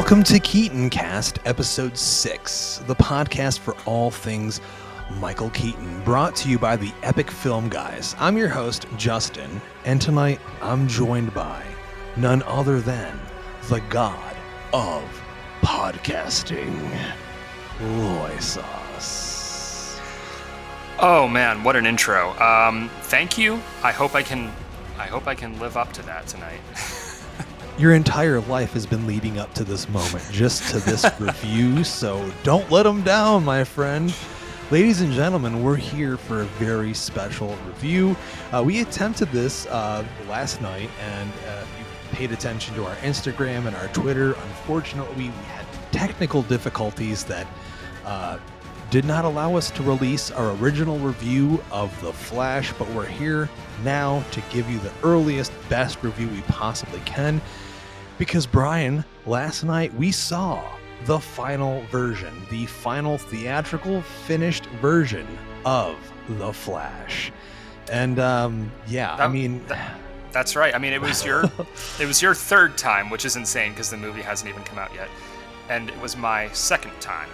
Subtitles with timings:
[0.00, 4.60] Welcome to Keaton Cast, Episode 6, the podcast for all things
[5.14, 8.14] Michael Keaton, brought to you by the Epic Film Guys.
[8.20, 11.64] I'm your host, Justin, and tonight I'm joined by
[12.16, 13.18] none other than
[13.68, 14.36] the god
[14.72, 15.02] of
[15.62, 16.96] podcasting,
[17.80, 20.00] Loy Sauce.
[21.00, 22.38] Oh man, what an intro.
[22.38, 23.60] Um, thank you.
[23.82, 24.52] I hope I can
[24.96, 26.60] I hope I can live up to that tonight.
[27.78, 32.28] Your entire life has been leading up to this moment, just to this review, so
[32.42, 34.12] don't let them down, my friend.
[34.72, 38.16] Ladies and gentlemen, we're here for a very special review.
[38.52, 43.68] Uh, we attempted this uh, last night, and uh, you paid attention to our Instagram
[43.68, 44.32] and our Twitter.
[44.32, 47.46] Unfortunately, we had technical difficulties that
[48.04, 48.38] uh,
[48.90, 53.48] did not allow us to release our original review of The Flash, but we're here
[53.84, 57.40] now to give you the earliest, best review we possibly can.
[58.18, 60.62] Because, Brian, last night we saw
[61.04, 65.26] the final version, the final theatrical finished version
[65.64, 65.96] of
[66.28, 67.32] The Flash.
[67.90, 69.96] And um, yeah, I mean, that-
[70.32, 70.74] That's right.
[70.74, 71.44] I mean, it was your
[72.00, 74.92] it was your third time, which is insane because the movie hasn't even come out
[74.94, 75.08] yet,
[75.70, 77.28] and it was my second time.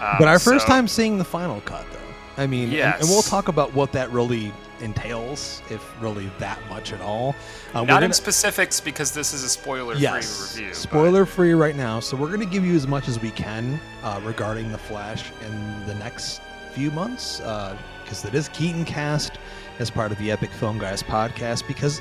[0.00, 2.42] Um, but our first so- time seeing the final cut, though.
[2.42, 6.92] I mean, and- and, we'll talk about what that really entails, if really that much
[6.92, 7.34] at all.
[7.74, 10.74] Uh, not in gonna- specifics because this is a spoiler-free yes, review.
[10.74, 12.00] spoiler free right now.
[12.00, 15.30] So we're going to give you as much as we can uh, regarding the Flash
[15.46, 16.40] in the next
[16.72, 19.38] few months, because it is Keaton Cast
[19.78, 21.66] as part of the Epic Film Guys podcast.
[21.66, 22.00] Because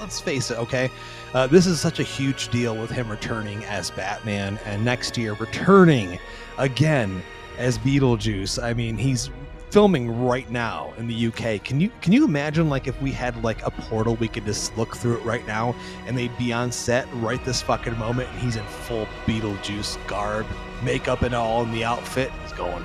[0.00, 0.90] let's face it, okay,
[1.34, 5.34] uh, this is such a huge deal with him returning as Batman, and next year
[5.34, 6.18] returning
[6.58, 7.22] again
[7.58, 8.62] as Beetlejuice.
[8.62, 9.30] I mean, he's
[9.70, 11.62] filming right now in the UK.
[11.62, 14.76] Can you can you imagine like if we had like a portal we could just
[14.76, 15.74] look through it right now
[16.06, 20.46] and they'd be on set right this fucking moment and he's in full Beetlejuice garb,
[20.82, 22.30] makeup and all in the outfit.
[22.42, 22.84] He's going,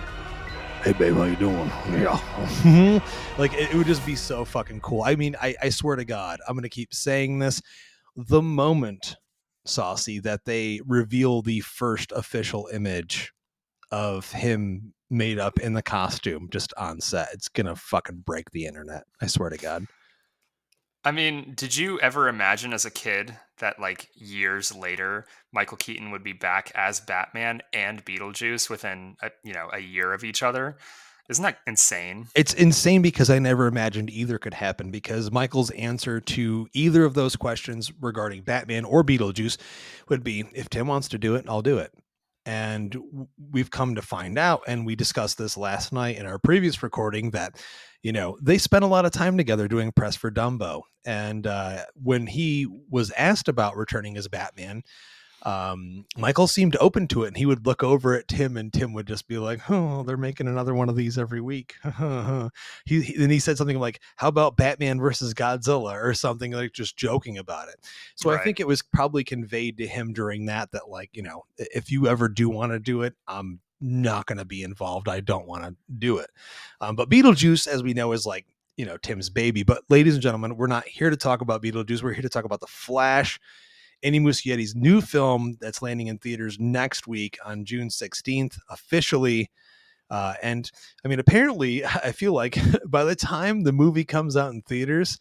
[0.84, 1.72] Hey babe, how you doing?
[1.91, 2.18] Yeah.
[2.64, 3.41] Mm-hmm.
[3.41, 5.03] like it, it would just be so fucking cool.
[5.03, 7.62] I mean, I, I swear to God, I'm gonna keep saying this.
[8.16, 9.16] The moment,
[9.66, 13.31] Saucy, that they reveal the first official image
[13.91, 18.66] of him made up in the costume just on set, it's gonna fucking break the
[18.66, 19.03] internet.
[19.22, 19.88] I swear to God.
[21.03, 26.11] I mean, did you ever imagine as a kid that like years later Michael Keaton
[26.11, 30.44] would be back as Batman and Beetlejuice within a, you know a year of each
[30.44, 30.77] other?
[31.29, 32.28] Isn't that insane?
[32.35, 37.13] It's insane because I never imagined either could happen because Michael's answer to either of
[37.13, 39.57] those questions regarding Batman or Beetlejuice
[40.09, 41.93] would be if Tim wants to do it, I'll do it.
[42.51, 42.97] And
[43.51, 47.31] we've come to find out, and we discussed this last night in our previous recording
[47.31, 47.63] that,
[48.03, 50.81] you know, they spent a lot of time together doing press for Dumbo.
[51.06, 54.84] And uh, when he was asked about returning as Batman,
[55.44, 58.94] um, Michael seemed open to it, and he would look over at Tim, and Tim
[58.94, 61.75] would just be like, "Oh, they're making another one of these every week."
[62.85, 66.74] he, he then he said something like, "How about Batman versus Godzilla?" or something like
[66.74, 67.75] just joking about it.
[68.16, 71.44] So I think it was probably conveyed to him during that that like you know
[71.58, 75.09] if you ever do want to do it, I'm not going to be involved.
[75.09, 76.29] I don't want to do it.
[76.79, 78.46] Um, but Beetlejuice, as we know, is like
[78.78, 79.63] you know Tim's baby.
[79.63, 82.03] But ladies and gentlemen, we're not here to talk about Beetlejuice.
[82.03, 83.40] We're here to talk about the Flash.
[84.03, 89.50] Andy Muschietti's new film that's landing in theaters next week on June 16th, officially.
[90.09, 90.69] Uh, and
[91.06, 92.57] I mean, apparently, I feel like
[92.88, 95.19] by the time the movie comes out in theaters,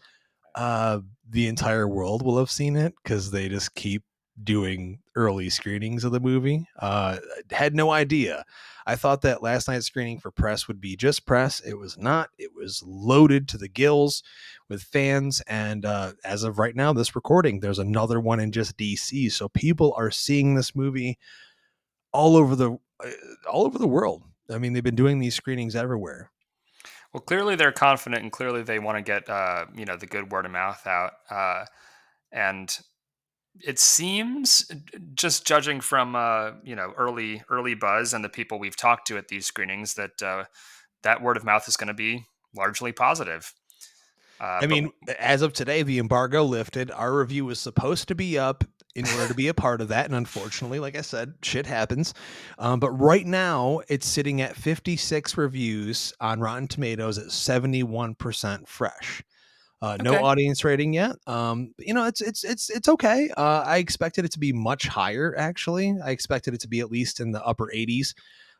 [0.54, 4.02] uh, the entire world will have seen it because they just keep
[4.42, 6.66] doing early screenings of the movie.
[6.78, 7.19] Uh,
[7.50, 8.44] had no idea.
[8.87, 11.60] I thought that last night's screening for press would be just press.
[11.60, 12.31] It was not.
[12.38, 14.22] It was loaded to the gills
[14.69, 15.42] with fans.
[15.46, 19.31] And uh, as of right now, this recording, there's another one in just DC.
[19.32, 21.19] So people are seeing this movie
[22.12, 23.10] all over the uh,
[23.50, 24.22] all over the world.
[24.50, 26.31] I mean, they've been doing these screenings everywhere.
[27.12, 30.31] Well, clearly they're confident, and clearly they want to get uh, you know the good
[30.32, 31.12] word of mouth out.
[31.31, 31.64] Uh,
[32.32, 32.78] and
[33.66, 34.70] it seems,
[35.14, 39.16] just judging from uh, you know early early buzz and the people we've talked to
[39.16, 40.44] at these screenings, that uh,
[41.02, 43.52] that word of mouth is going to be largely positive.
[44.40, 46.90] Uh, I but- mean, as of today, the embargo lifted.
[46.90, 48.64] Our review was supposed to be up
[48.94, 50.06] in order to be a part of that.
[50.06, 52.12] And unfortunately, like I said, shit happens.
[52.58, 59.22] Um, but right now, it's sitting at 56 reviews on Rotten Tomatoes at 71% fresh.
[59.82, 61.17] Uh, no audience rating yet.
[61.27, 63.31] Um, you know, it's it's it's it's okay.
[63.35, 65.35] Uh, I expected it to be much higher.
[65.38, 68.15] Actually, I expected it to be at least in the upper 80s.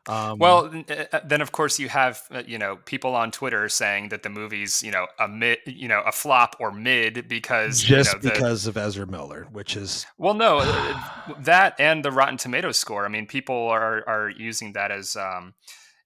[0.07, 3.69] Um, well, uh, uh, then of course you have uh, you know people on Twitter
[3.69, 7.81] saying that the movie's you know a mid, you know a flop or mid because
[7.81, 10.61] just you know, the, because of Ezra Miller, which is well, no,
[11.39, 13.05] that and the Rotten Tomatoes score.
[13.05, 15.53] I mean, people are are using that as um,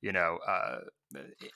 [0.01, 0.79] you know uh,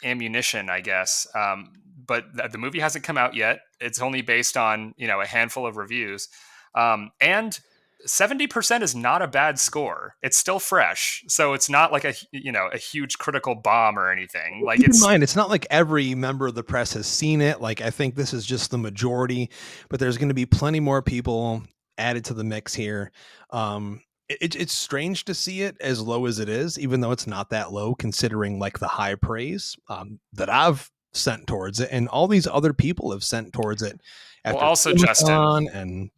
[0.04, 1.28] ammunition, I guess.
[1.36, 1.74] Um,
[2.06, 3.60] but the movie hasn't come out yet.
[3.80, 6.28] It's only based on you know a handful of reviews,
[6.76, 7.60] um, and
[8.08, 10.16] 70% is not a bad score.
[10.22, 11.24] It's still fresh.
[11.28, 14.64] So it's not like a you know, a huge critical bomb or anything.
[14.64, 17.42] Like Keep it's in mind it's not like every member of the press has seen
[17.42, 17.62] it.
[17.62, 19.50] Like I think this is just the majority,
[19.90, 21.64] but there's going to be plenty more people
[21.98, 23.12] added to the mix here.
[23.50, 27.28] Um it, it's strange to see it as low as it is, even though it's
[27.28, 32.08] not that low, considering like the high praise um, that I've sent towards it, and
[32.08, 34.00] all these other people have sent towards it.
[34.46, 36.10] Well, also Justin and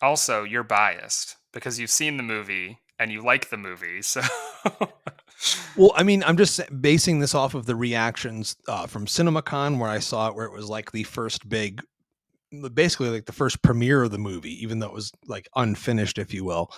[0.00, 4.20] also you're biased because you've seen the movie and you like the movie so
[5.76, 9.90] well i mean i'm just basing this off of the reactions uh, from cinemacon where
[9.90, 11.82] i saw it where it was like the first big
[12.72, 16.32] basically like the first premiere of the movie even though it was like unfinished if
[16.32, 16.70] you will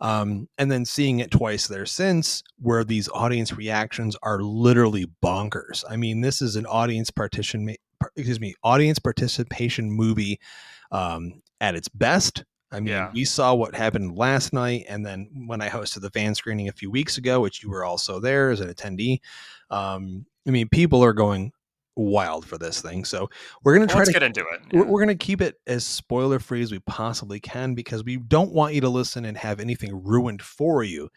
[0.00, 5.84] um, and then seeing it twice there since where these audience reactions are literally bonkers
[5.88, 7.74] i mean this is an audience partition
[8.16, 10.38] excuse me audience participation movie
[10.90, 13.10] um, at its best I mean, yeah.
[13.14, 16.72] we saw what happened last night, and then when I hosted the fan screening a
[16.72, 19.20] few weeks ago, which you were also there as an attendee.
[19.70, 21.52] Um, I mean, people are going
[21.98, 23.04] wild for this thing.
[23.04, 23.28] So
[23.62, 24.60] we're going to try Let's to get into it.
[24.72, 24.80] Yeah.
[24.80, 28.16] We're, we're going to keep it as spoiler free as we possibly can because we
[28.16, 31.10] don't want you to listen and have anything ruined for you.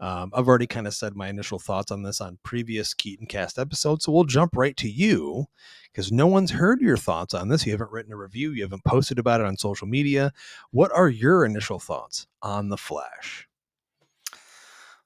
[0.00, 3.58] Um, I've already kind of said my initial thoughts on this on previous Keaton Cast
[3.58, 5.46] episodes, so we'll jump right to you
[5.90, 7.66] because no one's heard your thoughts on this.
[7.66, 10.32] You haven't written a review, you haven't posted about it on social media.
[10.70, 13.48] What are your initial thoughts on The Flash?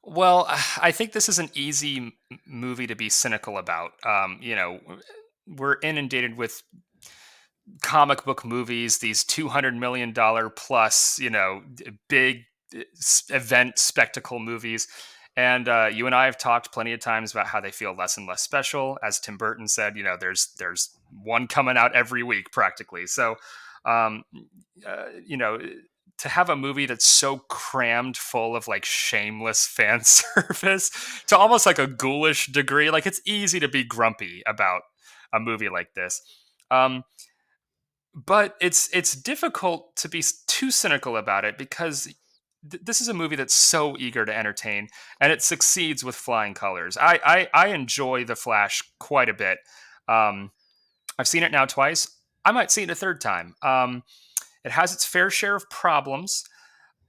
[0.02, 0.46] Well,
[0.80, 3.92] I think this is an easy movie to be cynical about.
[4.04, 4.80] Um, you know,
[5.46, 6.62] we're inundated with
[7.82, 11.62] comic book movies, these two hundred million dollar plus, you know,
[12.08, 12.42] big
[13.30, 14.88] event spectacle movies.
[15.36, 18.18] And uh, you and I have talked plenty of times about how they feel less
[18.18, 18.98] and less special.
[19.02, 20.90] As Tim Burton said, you know, there's there's
[21.22, 23.06] one coming out every week practically.
[23.06, 23.36] So,
[23.86, 24.24] um,
[24.86, 25.58] uh, you know,
[26.18, 30.90] to have a movie that's so crammed full of like shameless fan service
[31.28, 34.82] to almost like a ghoulish degree, like it's easy to be grumpy about
[35.32, 36.22] a movie like this.
[36.70, 37.04] Um,
[38.14, 42.12] but it's it's difficult to be too cynical about it because
[42.70, 44.88] th- this is a movie that's so eager to entertain
[45.20, 46.96] and it succeeds with flying colors.
[46.98, 49.58] I I, I enjoy The Flash quite a bit.
[50.08, 50.50] Um,
[51.18, 52.08] I've seen it now twice.
[52.44, 53.54] I might see it a third time.
[53.62, 54.02] Um,
[54.64, 56.44] it has its fair share of problems.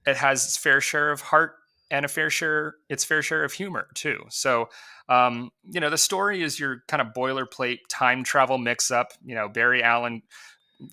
[0.06, 1.56] It has its fair share of heart
[1.90, 4.24] and a fair share its fair share of humor too.
[4.30, 4.68] So,
[5.08, 9.12] um, you know, the story is your kind of boilerplate time travel mix up.
[9.24, 10.22] You know, Barry Allen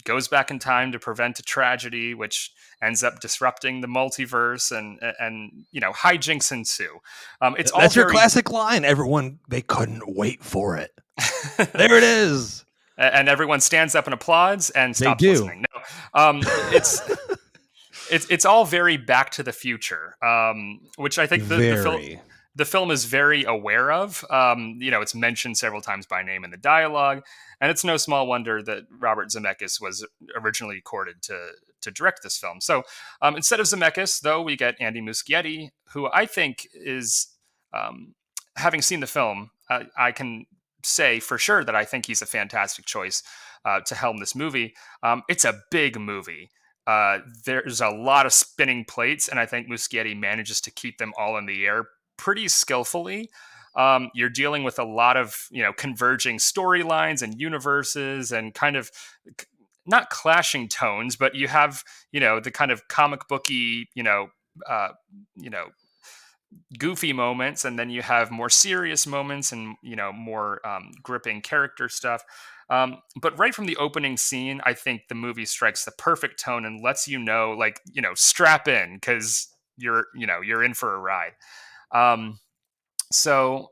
[0.04, 2.52] goes back in time to prevent a tragedy, which
[2.82, 7.00] ends up disrupting the multiverse, and and you know, hijinks ensue.
[7.42, 8.06] Um, it's that's very...
[8.06, 8.86] your classic line.
[8.86, 10.92] Everyone they couldn't wait for it.
[11.74, 12.66] there it is.
[12.98, 15.66] And everyone stands up and applauds and stops listening.
[15.74, 15.82] No,
[16.14, 17.02] um, it's
[18.12, 22.20] it's it's all very Back to the Future, um, which I think the, the, film
[22.56, 24.26] the film is very aware of.
[24.30, 27.24] Um, you know, it's mentioned several times by name in the dialogue,
[27.60, 31.52] and it's no small wonder that Robert Zemeckis was originally courted to
[31.82, 32.62] to direct this film.
[32.62, 32.84] So
[33.22, 37.28] um, instead of Zemeckis, though, we get Andy Muschietti, who I think is,
[37.74, 38.14] um,
[38.56, 40.46] having seen the film, uh, I can
[40.84, 43.24] say for sure that I think he's a fantastic choice
[43.66, 44.76] uh, to helm this movie.
[45.04, 46.52] Um, it's a big movie.
[46.88, 51.14] Uh, there's a lot of spinning plates, and I think Muschietti manages to keep them
[51.18, 51.86] all in the air
[52.18, 53.30] pretty skillfully.
[53.76, 58.76] Um, you're dealing with a lot of you know converging storylines and universes, and kind
[58.76, 58.92] of
[59.86, 64.28] not clashing tones, but you have you know the kind of comic booky you know
[64.70, 64.90] uh,
[65.36, 65.68] you know
[66.78, 71.42] goofy moments and then you have more serious moments and you know more um, gripping
[71.42, 72.24] character stuff
[72.72, 76.64] um, but right from the opening scene, I think the movie strikes the perfect tone
[76.64, 80.74] and lets you know, like, you know, strap in because you're, you know, you're in
[80.74, 81.34] for a ride.
[81.92, 82.40] Um,
[83.12, 83.72] so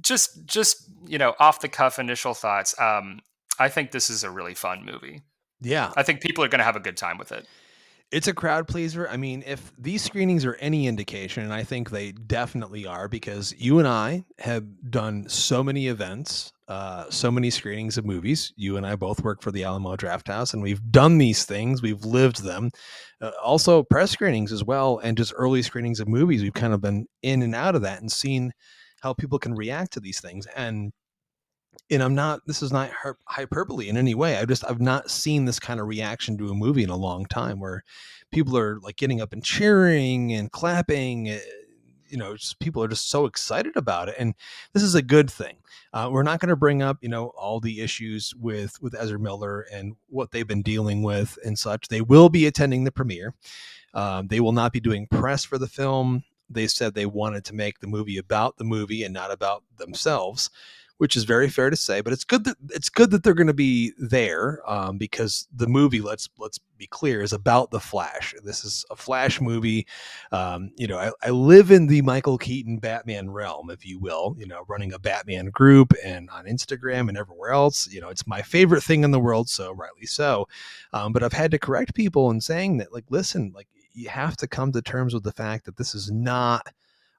[0.00, 2.74] just, just, you know, off the cuff initial thoughts.
[2.80, 3.20] Um,
[3.58, 5.20] I think this is a really fun movie.
[5.60, 5.92] Yeah.
[5.94, 7.46] I think people are going to have a good time with it
[8.14, 9.08] it's a crowd pleaser.
[9.08, 13.52] I mean, if these screenings are any indication, and I think they definitely are, because
[13.58, 18.52] you and I have done so many events, uh, so many screenings of movies.
[18.56, 21.82] You and I both work for the Alamo Draft House, and we've done these things.
[21.82, 22.70] We've lived them.
[23.20, 26.42] Uh, also, press screenings as well, and just early screenings of movies.
[26.42, 28.52] We've kind of been in and out of that and seen
[29.02, 30.46] how people can react to these things.
[30.56, 30.92] And
[31.90, 32.90] and I'm not this is not
[33.28, 34.38] hyperbole in any way.
[34.38, 37.26] I just I've not seen this kind of reaction to a movie in a long
[37.26, 37.82] time where
[38.32, 41.40] people are like getting up and cheering and clapping eh,
[42.14, 44.34] you know people are just so excited about it and
[44.72, 45.56] this is a good thing.
[45.92, 49.18] Uh, we're not going to bring up you know all the issues with with ezra
[49.18, 51.88] miller and what they've been dealing with and such.
[51.88, 53.34] They will be attending the premiere.
[53.94, 56.22] Um, they will not be doing press for the film.
[56.48, 60.50] They said they wanted to make the movie about the movie and not about themselves
[60.98, 62.00] which is very fair to say.
[62.00, 65.66] But it's good that it's good that they're going to be there um, because the
[65.66, 68.34] movie, let's let's be clear, is about the Flash.
[68.44, 69.86] This is a Flash movie.
[70.32, 74.34] Um, you know, I, I, live in the Michael Keaton Batman realm, if you will.
[74.38, 77.88] You know, running a Batman group and on Instagram and everywhere else.
[77.92, 80.48] You know, it's my favorite thing in the world, so rightly so.
[80.92, 84.36] Um, but I've had to correct people in saying that, like, listen, like you have
[84.36, 86.66] to come to terms with the fact that this is not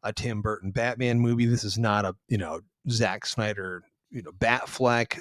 [0.05, 1.45] a Tim Burton Batman movie.
[1.45, 5.19] This is not a you know Zack Snyder you know Batfleck.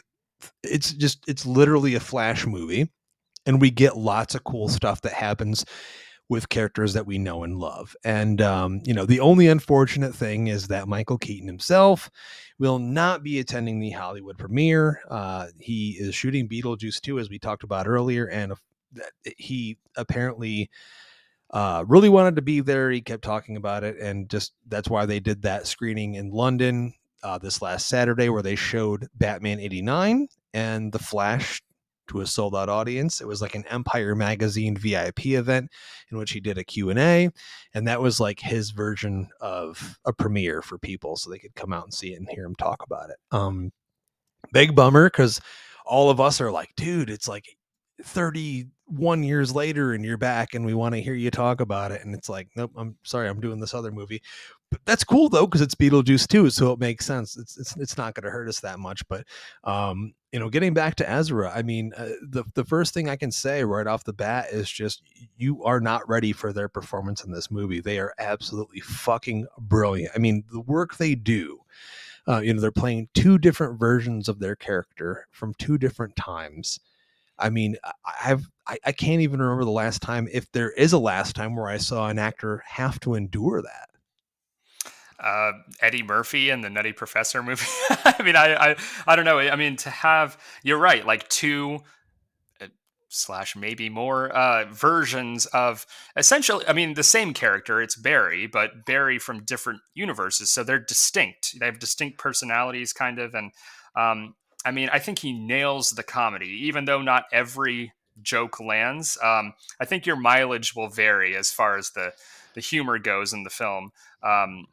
[0.62, 2.90] It's just it's literally a Flash movie,
[3.46, 5.64] and we get lots of cool stuff that happens
[6.28, 7.94] with characters that we know and love.
[8.04, 12.10] And um, you know, the only unfortunate thing is that Michael Keaton himself
[12.58, 15.00] will not be attending the Hollywood premiere.
[15.10, 18.54] Uh, he is shooting Beetlejuice 2, as we talked about earlier, and
[19.36, 20.70] he apparently
[21.54, 22.90] uh, really wanted to be there.
[22.90, 26.92] He kept talking about it, and just that's why they did that screening in London
[27.22, 31.62] uh, this last Saturday, where they showed Batman '89 and The Flash
[32.08, 33.20] to a sold out audience.
[33.20, 35.70] It was like an Empire Magazine VIP event
[36.10, 37.30] in which he did a Q&A
[37.72, 41.72] and that was like his version of a premiere for people so they could come
[41.72, 43.16] out and see it and hear him talk about it.
[43.32, 43.72] Um
[44.52, 45.40] big bummer cuz
[45.86, 47.56] all of us are like, dude, it's like
[48.88, 52.04] 31 years later and you're back and we want to hear you talk about it
[52.04, 54.22] and it's like nope i'm sorry i'm doing this other movie.
[54.70, 57.36] But that's cool though because it's beetlejuice too so it makes sense.
[57.36, 59.24] It's it's, it's not going to hurt us that much but
[59.64, 63.16] um you know getting back to ezra i mean uh, the the first thing i
[63.16, 65.02] can say right off the bat is just
[65.36, 67.80] you are not ready for their performance in this movie.
[67.80, 70.12] They are absolutely fucking brilliant.
[70.14, 71.60] I mean the work they do
[72.26, 76.80] uh, you know they're playing two different versions of their character from two different times
[77.38, 77.76] I mean,
[78.22, 81.56] I've I, I can't even remember the last time, if there is a last time,
[81.56, 83.88] where I saw an actor have to endure that.
[85.18, 87.66] Uh, Eddie Murphy and the Nutty Professor movie.
[88.04, 88.76] I mean, I, I
[89.06, 89.38] I don't know.
[89.38, 91.80] I mean, to have you're right, like two
[92.60, 92.66] uh,
[93.08, 95.86] slash maybe more uh, versions of
[96.16, 96.64] essentially.
[96.66, 97.80] I mean, the same character.
[97.80, 101.58] It's Barry, but Barry from different universes, so they're distinct.
[101.58, 103.52] They have distinct personalities, kind of, and
[103.96, 107.92] um, I mean, I think he nails the comedy, even though not every
[108.22, 109.18] joke lands.
[109.22, 112.12] Um, I think your mileage will vary as far as the
[112.54, 113.90] the humor goes in the film.
[114.22, 114.66] Um,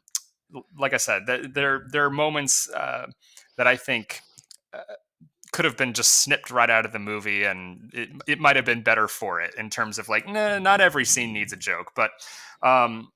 [0.78, 3.06] like I said, there there are moments uh,
[3.56, 4.20] that I think
[4.72, 4.94] uh,
[5.52, 8.64] could have been just snipped right out of the movie, and it it might have
[8.64, 11.92] been better for it in terms of like, nah, not every scene needs a joke,
[11.94, 12.10] but.
[12.62, 13.10] Um,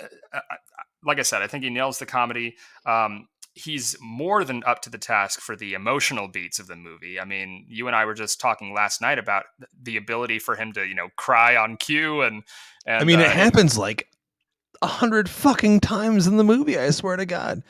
[0.00, 0.56] uh, uh,
[1.04, 2.56] like I said, I think he nails the comedy.
[2.86, 7.20] Um, he's more than up to the task for the emotional beats of the movie.
[7.20, 9.44] I mean, you and I were just talking last night about
[9.82, 12.42] the ability for him to, you know, cry on cue and,
[12.86, 14.08] and I mean, uh, it happens like
[14.80, 16.78] a hundred fucking times in the movie.
[16.78, 17.62] I swear to God,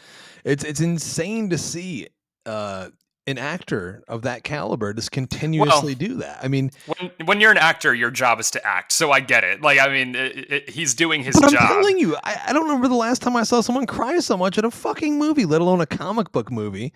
[0.44, 2.08] it's it's insane to see.
[2.46, 2.88] Uh,
[3.26, 6.40] an actor of that caliber just continuously well, do that.
[6.42, 8.92] I mean, when when you're an actor, your job is to act.
[8.92, 9.62] So I get it.
[9.62, 11.62] Like, I mean, it, it, he's doing his but job.
[11.62, 14.36] I'm telling you, I, I don't remember the last time I saw someone cry so
[14.36, 16.92] much at a fucking movie, let alone a comic book movie.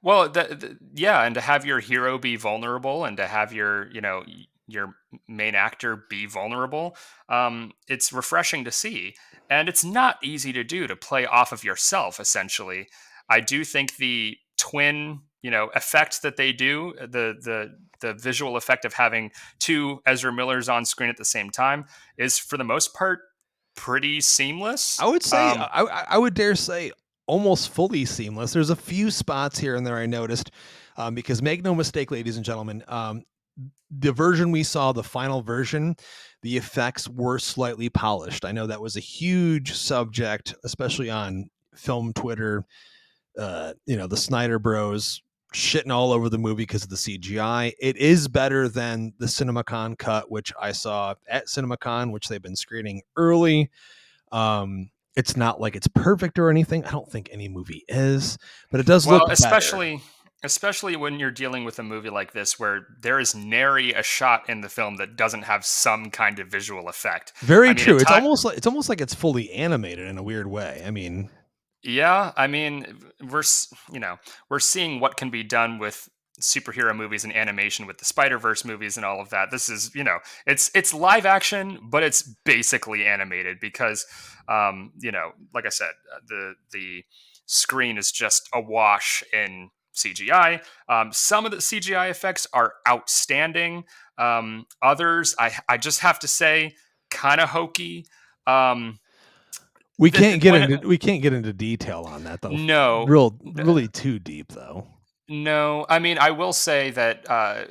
[0.00, 3.90] Well, the, the, yeah, and to have your hero be vulnerable, and to have your
[3.90, 4.24] you know
[4.68, 4.94] your
[5.26, 6.94] main actor be vulnerable,
[7.28, 9.16] um, it's refreshing to see,
[9.50, 12.20] and it's not easy to do to play off of yourself.
[12.20, 12.86] Essentially,
[13.28, 18.14] I do think the twin you know effect that they do uh, the the the
[18.14, 21.84] visual effect of having two Ezra Millers on screen at the same time
[22.16, 23.20] is for the most part
[23.74, 25.00] pretty seamless.
[25.00, 26.92] I would say um, I, I would dare say
[27.26, 28.52] almost fully seamless.
[28.52, 30.50] There's a few spots here and there I noticed
[30.96, 33.22] um, because make no mistake, ladies and gentlemen, um,
[33.90, 35.96] the version we saw, the final version,
[36.42, 38.44] the effects were slightly polished.
[38.44, 42.64] I know that was a huge subject, especially on film Twitter.
[43.38, 45.22] Uh, you know, the Snyder Bros
[45.54, 47.72] shitting all over the movie because of the CGI.
[47.80, 52.56] It is better than the CinemaCon cut, which I saw at CinemaCon, which they've been
[52.56, 53.70] screening early.
[54.30, 56.84] Um, it's not like it's perfect or anything.
[56.84, 58.38] I don't think any movie is,
[58.70, 60.04] but it does well, look especially better.
[60.44, 64.48] especially when you're dealing with a movie like this where there is nary a shot
[64.48, 67.32] in the film that doesn't have some kind of visual effect.
[67.40, 67.96] Very I mean, true.
[67.96, 70.84] It's almost like it's almost like it's fully animated in a weird way.
[70.86, 71.30] I mean,
[71.82, 72.98] yeah, I mean,
[73.30, 73.42] we're
[73.92, 74.16] you know
[74.48, 76.08] we're seeing what can be done with
[76.40, 79.50] superhero movies and animation with the Spider Verse movies and all of that.
[79.50, 84.06] This is you know it's it's live action, but it's basically animated because
[84.48, 87.04] um, you know, like I said, uh, the the
[87.46, 90.62] screen is just awash in CGI.
[90.88, 93.84] Um, some of the CGI effects are outstanding.
[94.16, 96.74] Um, others, I I just have to say,
[97.10, 98.06] kind of hokey.
[98.46, 98.98] Um,
[99.98, 102.50] we can't get into we can't get into detail on that though.
[102.50, 104.86] No, real really too deep though.
[105.28, 107.64] No, I mean I will say that uh,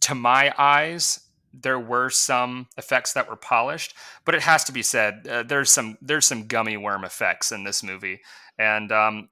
[0.00, 1.20] to my eyes
[1.52, 5.70] there were some effects that were polished, but it has to be said uh, there's
[5.70, 8.20] some there's some gummy worm effects in this movie,
[8.58, 9.28] and um,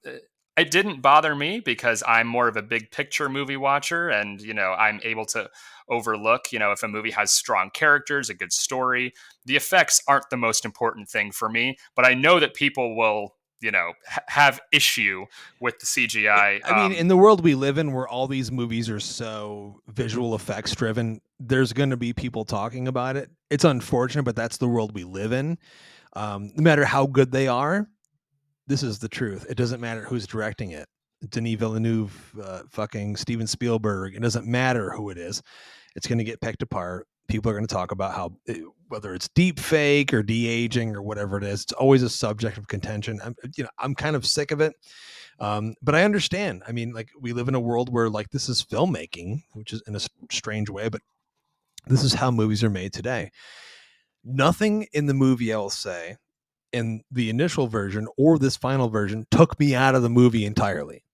[0.57, 4.55] it didn't bother me because I'm more of a big picture movie watcher, and you
[4.55, 5.49] know I'm able to
[5.91, 6.53] overlook.
[6.53, 9.13] You know, if a movie has strong characters, a good story,
[9.45, 11.77] the effects aren't the most important thing for me.
[11.95, 15.27] But I know that people will you know ha- have issue
[15.61, 16.61] with the CGI.
[16.65, 19.81] I mean, um, in the world we live in, where all these movies are so
[19.89, 23.31] visual effects driven, there's going to be people talking about it.
[23.51, 25.59] It's unfortunate, but that's the world we live in.
[26.15, 27.89] Um, no matter how good they are,
[28.67, 29.47] this is the truth.
[29.49, 30.89] It doesn't matter who's directing it.
[31.29, 34.15] Denis Villeneuve, uh, fucking Steven Spielberg.
[34.15, 35.43] It doesn't matter who it is
[35.97, 37.07] it's going to get picked apart.
[37.29, 40.97] People are going to talk about how it, whether it's deep fake or de aging
[40.97, 41.63] or whatever it is.
[41.63, 43.21] It's always a subject of contention.
[43.25, 44.75] I'm you know I'm kind of sick of it.
[45.39, 46.63] Um, but I understand.
[46.69, 49.83] I mean, like we live in a world where like this is filmmaking, which is
[49.87, 51.01] in a strange way, but
[51.87, 53.31] this is how movies are made today.
[54.23, 56.17] Nothing in the movie, I will say,
[56.73, 61.05] in the initial version or this final version, took me out of the movie entirely.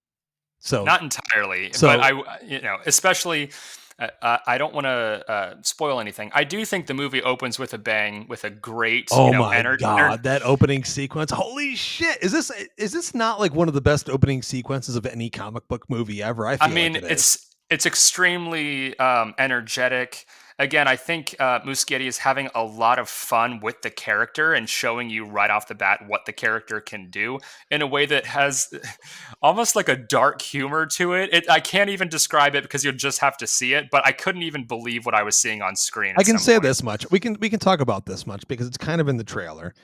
[0.58, 3.50] So not entirely, so, but I, you know, especially
[3.98, 6.30] uh, I don't want to uh, spoil anything.
[6.34, 9.08] I do think the movie opens with a bang, with a great.
[9.10, 11.30] Oh you know, my ener- god, that opening sequence!
[11.30, 12.22] Holy shit!
[12.22, 15.66] Is this is this not like one of the best opening sequences of any comic
[15.68, 16.46] book movie ever?
[16.46, 20.26] I, I mean, like it it's it's extremely um, energetic
[20.58, 24.68] again, I think uh, Muschietti is having a lot of fun with the character and
[24.68, 27.38] showing you right off the bat what the character can do
[27.70, 28.72] in a way that has
[29.42, 31.30] almost like a dark humor to it.
[31.32, 33.86] it I can't even describe it because you'll just have to see it.
[33.90, 36.14] But I couldn't even believe what I was seeing on screen.
[36.18, 36.64] I can say point.
[36.64, 39.16] this much: we can we can talk about this much because it's kind of in
[39.16, 39.74] the trailer.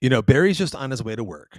[0.00, 1.58] You know, Barry's just on his way to work.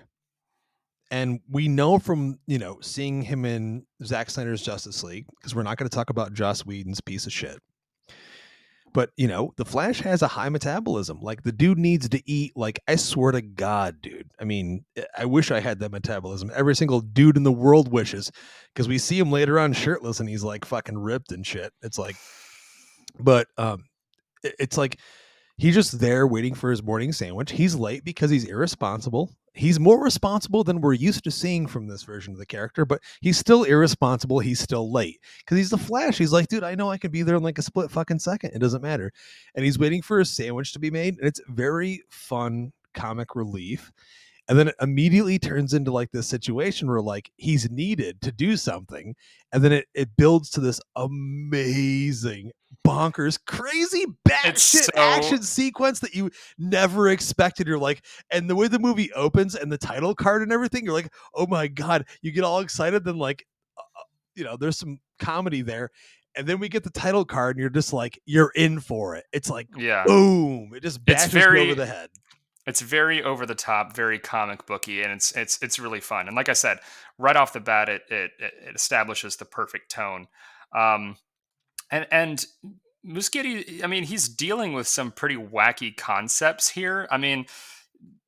[1.11, 5.63] And we know from, you know, seeing him in Zack Snyder's Justice League, because we're
[5.63, 7.59] not going to talk about Joss Whedon's piece of shit
[8.93, 11.19] but you know, the Flash has a high metabolism.
[11.21, 12.53] Like the dude needs to eat.
[12.55, 14.29] Like I swear to God, dude.
[14.39, 16.51] I mean, eh, I wish I had that metabolism.
[16.55, 18.31] Every single dude in the world wishes,
[18.73, 21.73] because we see him later on shirtless and he's like fucking ripped and shit.
[21.81, 22.15] It's like,
[23.19, 23.85] but um,
[24.43, 24.99] it's like
[25.57, 27.51] he's just there waiting for his morning sandwich.
[27.51, 32.03] He's late because he's irresponsible he's more responsible than we're used to seeing from this
[32.03, 34.39] version of the character, but he's still irresponsible.
[34.39, 36.17] He's still late because he's the Flash.
[36.17, 38.51] He's like, dude, I know I can be there in like a split fucking second.
[38.53, 39.11] It doesn't matter.
[39.55, 41.17] And he's waiting for a sandwich to be made.
[41.17, 43.91] And it's very fun comic relief.
[44.49, 48.57] And then it immediately turns into like this situation where like he's needed to do
[48.57, 49.15] something.
[49.53, 52.51] And then it, it builds to this amazing
[52.85, 54.91] bonkers, crazy batshit so...
[54.95, 57.67] action sequence that you never expected.
[57.67, 60.95] You're like, and the way the movie opens and the title card and everything, you're
[60.95, 63.03] like, oh my god, you get all excited.
[63.03, 63.45] Then like,
[63.77, 65.91] uh, uh, you know, there's some comedy there.
[66.35, 69.25] And then we get the title card, and you're just like, you're in for it.
[69.33, 70.71] It's like, yeah, boom!
[70.75, 72.09] It just bashes very, over the head.
[72.69, 76.27] It's very over the top, very comic booky, and it's it's it's really fun.
[76.27, 76.77] And like I said,
[77.17, 80.27] right off the bat, it it, it establishes the perfect tone.
[80.71, 81.17] Um,
[81.89, 82.45] and and
[83.03, 87.07] Muschietti, I mean, he's dealing with some pretty wacky concepts here.
[87.09, 87.47] I mean,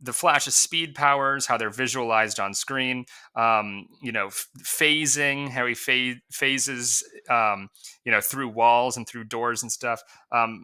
[0.01, 5.67] the Flash's speed powers, how they're visualized on screen, um, you know, f- phasing, how
[5.67, 7.69] he fa- phases, um,
[8.05, 10.01] you know, through walls and through doors and stuff.
[10.31, 10.63] Um,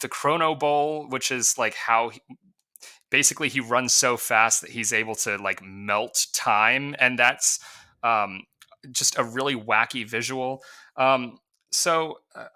[0.00, 2.10] the Chronobowl, which is like how
[3.12, 7.60] basically he runs so fast that he's able to like melt time, and that's
[8.02, 8.42] um,
[8.90, 10.64] just a really wacky visual.
[10.96, 11.38] Um,
[11.70, 12.46] so uh,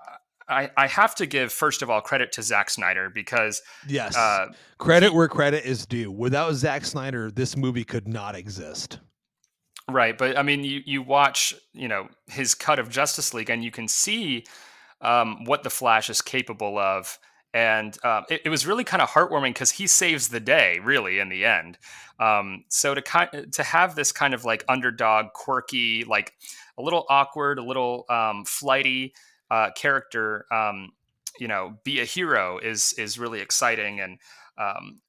[0.48, 4.46] I, I have to give first of all credit to Zack Snyder because yes, uh,
[4.78, 6.10] credit where credit is due.
[6.10, 8.98] Without Zack Snyder, this movie could not exist.
[9.88, 13.62] Right, but I mean, you you watch, you know, his cut of Justice League, and
[13.62, 14.44] you can see
[15.00, 17.18] um, what the Flash is capable of,
[17.56, 21.18] and uh, it, it, was really kind of heartwarming because he saves the day, really,
[21.18, 21.78] in the end.
[22.20, 26.34] Um, so to kind to have this kind of like underdog, quirky, like
[26.76, 29.14] a little awkward, a little um, flighty
[29.50, 30.90] uh, character, um,
[31.40, 34.18] you know, be a hero is is really exciting, and
[34.58, 35.00] um,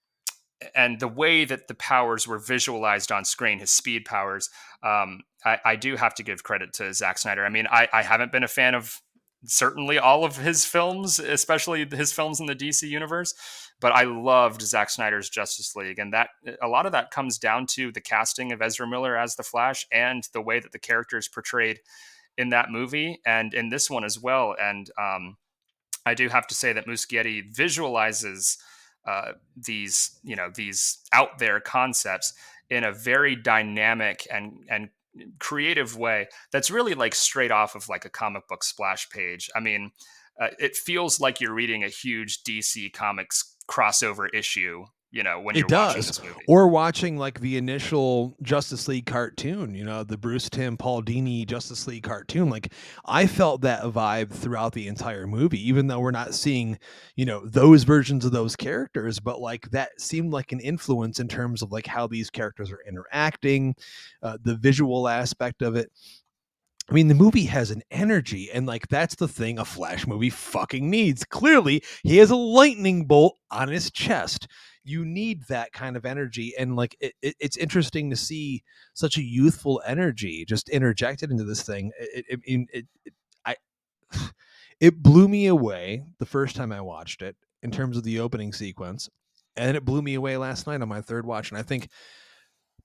[0.74, 4.50] and the way that the powers were visualized on screen, his speed powers,
[4.84, 7.46] um, I, I, do have to give credit to Zack Snyder.
[7.46, 9.00] I mean, I, I, haven't been a fan of
[9.48, 13.34] certainly all of his films, especially his films in the DC universe,
[13.80, 16.30] but I loved Zack Snyder's Justice League, and that
[16.62, 19.86] a lot of that comes down to the casting of Ezra Miller as the Flash
[19.92, 21.80] and the way that the character is portrayed
[22.38, 24.56] in that movie and in this one as well.
[24.60, 25.38] And um,
[26.06, 28.58] I do have to say that Muschietti visualizes
[29.06, 32.34] uh, these you know these out there concepts
[32.70, 34.90] in a very dynamic and and
[35.40, 39.50] creative way that's really like straight off of like a comic book splash page.
[39.56, 39.92] I mean
[40.40, 45.56] uh, it feels like you're reading a huge dc comics crossover issue you know when
[45.56, 46.22] it does.
[46.48, 51.46] or watching like the initial justice league cartoon you know the bruce timm paul dini
[51.46, 52.50] justice league cartoon.
[52.50, 52.74] Like
[53.06, 56.78] i felt that vibe throughout the entire movie even though we're not seeing
[57.16, 61.28] you know those versions of those characters but like that seemed like an influence in
[61.28, 63.76] terms of like how these characters are interacting
[64.22, 65.92] uh, the visual aspect of it.
[66.90, 70.30] I mean, the movie has an energy, and like that's the thing a Flash movie
[70.30, 71.26] fucking needs.
[71.26, 74.48] Clearly, he has a lightning bolt on his chest
[74.88, 79.18] you need that kind of energy and like it, it, it's interesting to see such
[79.18, 82.68] a youthful energy just interjected into this thing it, it,
[83.04, 83.14] it,
[83.46, 83.56] i
[84.80, 88.54] it blew me away the first time i watched it in terms of the opening
[88.54, 89.10] sequence
[89.56, 91.90] and it blew me away last night on my third watch and i think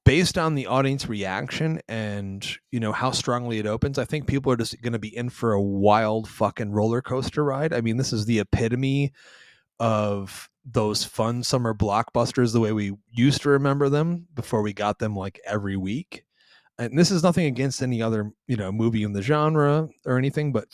[0.04, 4.50] based on the audience reaction and you know how strongly it opens i think people
[4.50, 7.72] are just going to be in for a wild fucking roller coaster ride.
[7.72, 9.12] I mean this is the epitome
[9.80, 14.98] of those fun summer blockbusters the way we used to remember them before we got
[14.98, 16.24] them like every week.
[16.78, 20.52] And this is nothing against any other, you know, movie in the genre or anything,
[20.52, 20.66] but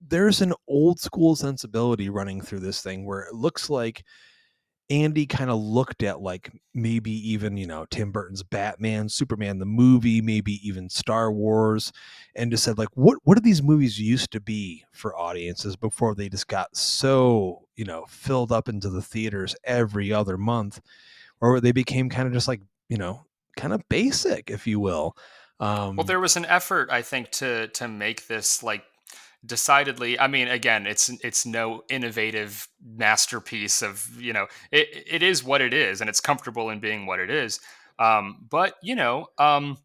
[0.00, 4.04] there's an old school sensibility running through this thing where it looks like
[4.90, 9.66] Andy kind of looked at like maybe even, you know, Tim Burton's Batman, Superman the
[9.66, 11.92] movie, maybe even Star Wars
[12.34, 16.14] and just said like what what do these movies used to be for audiences before
[16.14, 20.80] they just got so, you know, filled up into the theaters every other month
[21.40, 23.24] or they became kind of just like, you know,
[23.56, 25.16] kind of basic if you will.
[25.60, 28.84] Um, well, there was an effort, I think, to to make this like
[29.46, 35.44] decidedly i mean again it's it's no innovative masterpiece of you know it, it is
[35.44, 37.60] what it is and it's comfortable in being what it is
[38.00, 39.78] um, but you know um,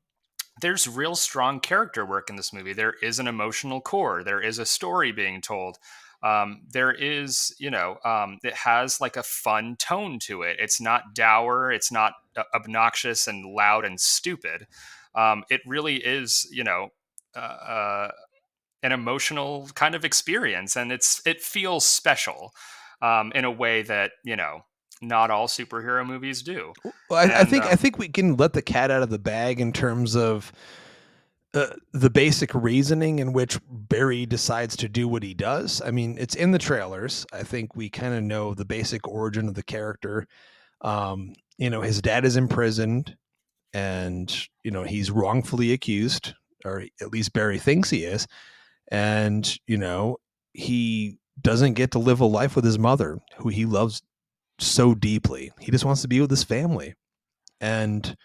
[0.60, 4.58] there's real strong character work in this movie there is an emotional core there is
[4.58, 5.78] a story being told
[6.24, 10.82] um, there is you know um, it has like a fun tone to it it's
[10.82, 14.68] not dour it's not uh, obnoxious and loud and stupid
[15.16, 16.90] um, it really is you know
[17.36, 18.12] uh, uh,
[18.84, 22.54] an emotional kind of experience, and it's it feels special
[23.02, 24.66] um, in a way that you know
[25.02, 26.74] not all superhero movies do.
[27.10, 29.20] Well, I, and, I think I think we can let the cat out of the
[29.20, 30.52] bag in terms of.
[31.54, 35.82] Uh, the basic reasoning in which Barry decides to do what he does.
[35.86, 37.28] I mean, it's in the trailers.
[37.32, 40.28] I think we kind of know the basic origin of the character.
[40.82, 43.16] Um, you know, his dad is imprisoned
[43.72, 46.34] and, you know, he's wrongfully accused,
[46.66, 48.28] or at least Barry thinks he is
[48.90, 50.18] and you know
[50.54, 54.02] he doesn't get to live a life with his mother who he loves
[54.60, 56.94] so deeply he just wants to be with his family
[57.60, 58.16] and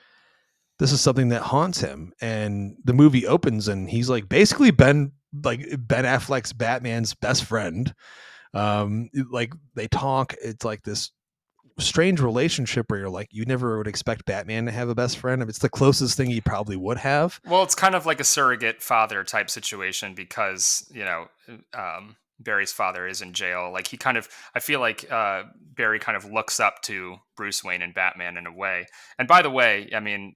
[0.78, 5.12] this is something that haunts him and the movie opens and he's like basically ben
[5.44, 7.94] like ben affleck's batman's best friend
[8.54, 11.10] um like they talk it's like this
[11.78, 15.42] strange relationship where you're like you never would expect Batman to have a best friend.
[15.42, 17.40] It's the closest thing he probably would have.
[17.46, 21.26] Well, it's kind of like a surrogate father type situation because you know
[21.74, 23.70] um, Barry's father is in jail.
[23.72, 27.64] Like he kind of, I feel like uh, Barry kind of looks up to Bruce
[27.64, 28.86] Wayne and Batman in a way.
[29.18, 30.34] And by the way, I mean.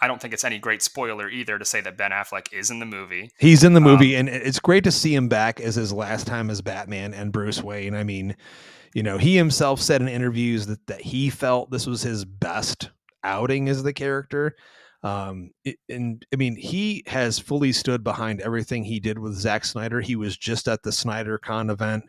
[0.00, 2.78] I don't think it's any great spoiler either to say that Ben Affleck is in
[2.78, 3.30] the movie.
[3.38, 6.26] He's in the movie, um, and it's great to see him back as his last
[6.26, 7.94] time as Batman and Bruce Wayne.
[7.94, 8.36] I mean,
[8.94, 12.90] you know, he himself said in interviews that, that he felt this was his best
[13.24, 14.54] outing as the character.
[15.02, 19.64] Um, it, and I mean, he has fully stood behind everything he did with Zack
[19.64, 20.00] Snyder.
[20.00, 22.04] He was just at the Snyder Con event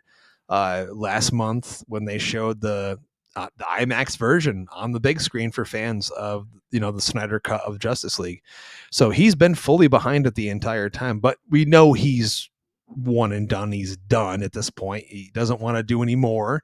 [0.48, 2.98] uh, last month when they showed the
[3.36, 7.40] uh, the IMAX version on the big screen for fans of you know the Snyder
[7.40, 8.42] cut of Justice League.
[8.90, 12.50] So he's been fully behind it the entire time, but we know he's
[12.86, 13.72] one and done.
[13.72, 15.04] He's done at this point.
[15.06, 16.62] He doesn't want to do any more.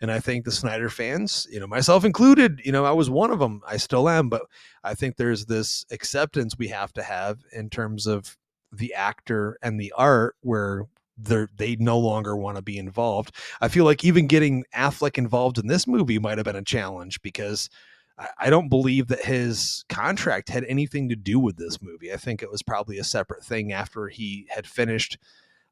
[0.00, 3.30] And I think the Snyder fans, you know, myself included, you know, I was one
[3.30, 3.62] of them.
[3.66, 4.42] I still am, but
[4.84, 8.36] I think there's this acceptance we have to have in terms of
[8.72, 13.34] the actor and the art where they they no longer want to be involved.
[13.60, 17.20] I feel like even getting Affleck involved in this movie might have been a challenge
[17.22, 17.70] because
[18.18, 22.12] I, I don't believe that his contract had anything to do with this movie.
[22.12, 25.18] I think it was probably a separate thing after he had finished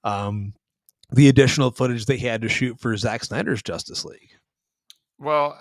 [0.02, 0.54] um,
[1.12, 4.36] the additional footage they had to shoot for Zack Snyder's Justice League.
[5.18, 5.58] Well,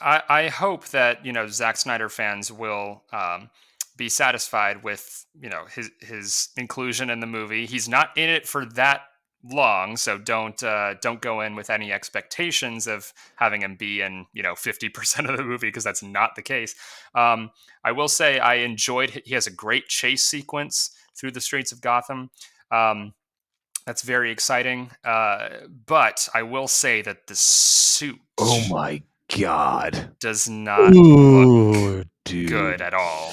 [0.00, 3.50] I, I hope that you know Zack Snyder fans will um,
[3.96, 7.66] be satisfied with you know his his inclusion in the movie.
[7.66, 9.02] He's not in it for that
[9.44, 14.26] long, so don't uh, don't go in with any expectations of having him be in
[14.32, 16.74] you know fifty percent of the movie because that's not the case.
[17.14, 17.50] Um,
[17.84, 19.22] I will say I enjoyed.
[19.24, 22.30] He has a great chase sequence through the streets of Gotham.
[22.70, 23.14] Um,
[23.86, 24.90] that's very exciting.
[25.04, 25.48] Uh,
[25.86, 28.18] but I will say that the suit.
[28.38, 29.02] Oh my
[29.36, 30.14] god!
[30.20, 32.48] Does not Ooh, look dude.
[32.48, 33.32] good at all.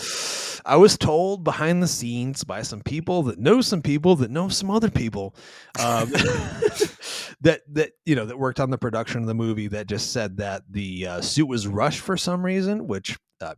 [0.66, 4.50] I was told behind the scenes by some people that know some people that know
[4.50, 5.36] some other people
[5.80, 6.10] um,
[7.42, 10.38] that that you know that worked on the production of the movie that just said
[10.38, 13.56] that the uh, suit was rushed for some reason, which uh,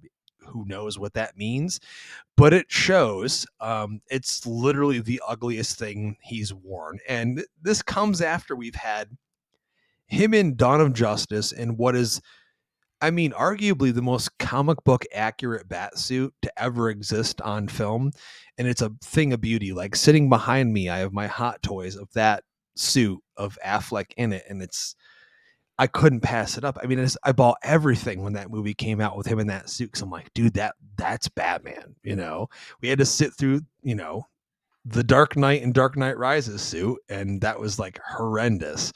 [0.48, 1.80] who knows what that means,
[2.38, 3.46] but it shows.
[3.60, 9.10] Um, it's literally the ugliest thing he's worn, and this comes after we've had
[10.08, 12.22] him in Dawn of Justice and what is
[13.02, 18.12] I mean, arguably the most comic book accurate bat suit to ever exist on film.
[18.58, 19.74] And it's a thing of beauty.
[19.74, 22.44] Like sitting behind me, I have my hot toys of that
[22.76, 24.44] suit of Affleck in it.
[24.48, 24.96] And it's,
[25.80, 26.78] I couldn't pass it up.
[26.84, 29.92] I mean, I bought everything when that movie came out with him in that suit.
[29.92, 31.96] Cause I'm like, dude, that that's Batman.
[32.04, 32.50] You know,
[32.82, 34.28] we had to sit through, you know,
[34.86, 37.00] the Dark Knight and Dark Knight Rises suit.
[37.10, 38.92] And that was like horrendous.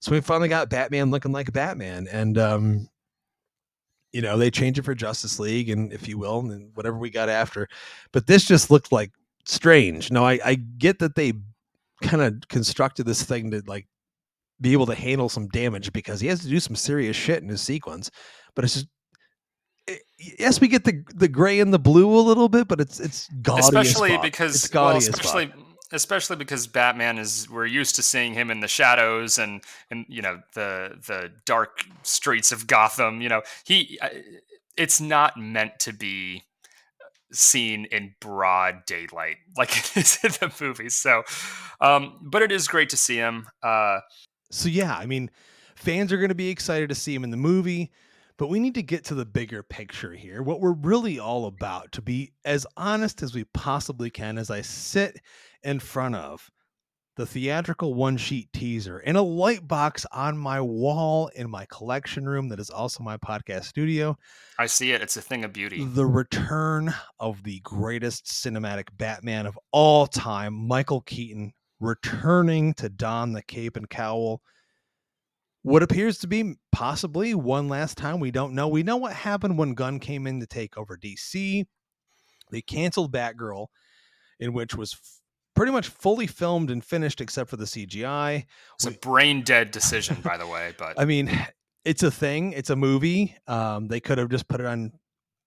[0.00, 2.08] So we finally got Batman looking like Batman.
[2.10, 2.88] And, um,
[4.12, 7.10] you know they change it for justice league and if you will and whatever we
[7.10, 7.68] got after.
[8.12, 9.12] But this just looked like
[9.44, 10.10] strange.
[10.10, 11.34] No i, I get that they
[12.02, 13.86] kind of constructed this thing to like
[14.60, 17.48] be able to handle some damage because he has to do some serious shit in
[17.48, 18.10] his sequence
[18.54, 18.86] but it's just
[19.88, 22.80] it, eh, yes we get the the gray and the blue a little bit but
[22.80, 25.52] it's it's gaudy especially because it's gaudy well, especially
[25.92, 30.22] especially because Batman is we're used to seeing him in the shadows and and you
[30.22, 33.20] know the the dark streets of Gotham.
[33.20, 34.08] You know, he uh,
[34.76, 36.44] it's not meant to be
[37.34, 40.96] seen in broad daylight like it is in the movies.
[40.96, 41.22] So,
[41.80, 43.48] um, but it is great to see him.
[43.62, 44.00] Uh,
[44.50, 45.30] so yeah, I mean,
[45.76, 47.92] fans are going to be excited to see him in the movie.
[48.38, 50.42] But we need to get to the bigger picture here.
[50.42, 54.62] What we're really all about, to be as honest as we possibly can, as I
[54.62, 55.20] sit
[55.62, 56.50] in front of
[57.16, 62.26] the theatrical one sheet teaser in a light box on my wall in my collection
[62.26, 64.16] room that is also my podcast studio.
[64.58, 65.02] I see it.
[65.02, 65.84] It's a thing of beauty.
[65.84, 73.32] The return of the greatest cinematic Batman of all time, Michael Keaton, returning to don
[73.32, 74.40] the cape and cowl.
[75.62, 78.18] What appears to be possibly one last time.
[78.20, 78.68] We don't know.
[78.68, 81.66] We know what happened when Gunn came in to take over DC.
[82.50, 83.66] They canceled Batgirl,
[84.40, 84.96] in which was
[85.54, 88.44] pretty much fully filmed and finished except for the CGI.
[88.74, 90.72] It's we, a brain dead decision, by the way.
[90.78, 91.30] But I mean,
[91.84, 92.52] it's a thing.
[92.52, 93.36] It's a movie.
[93.46, 94.92] Um, they could have just put it on.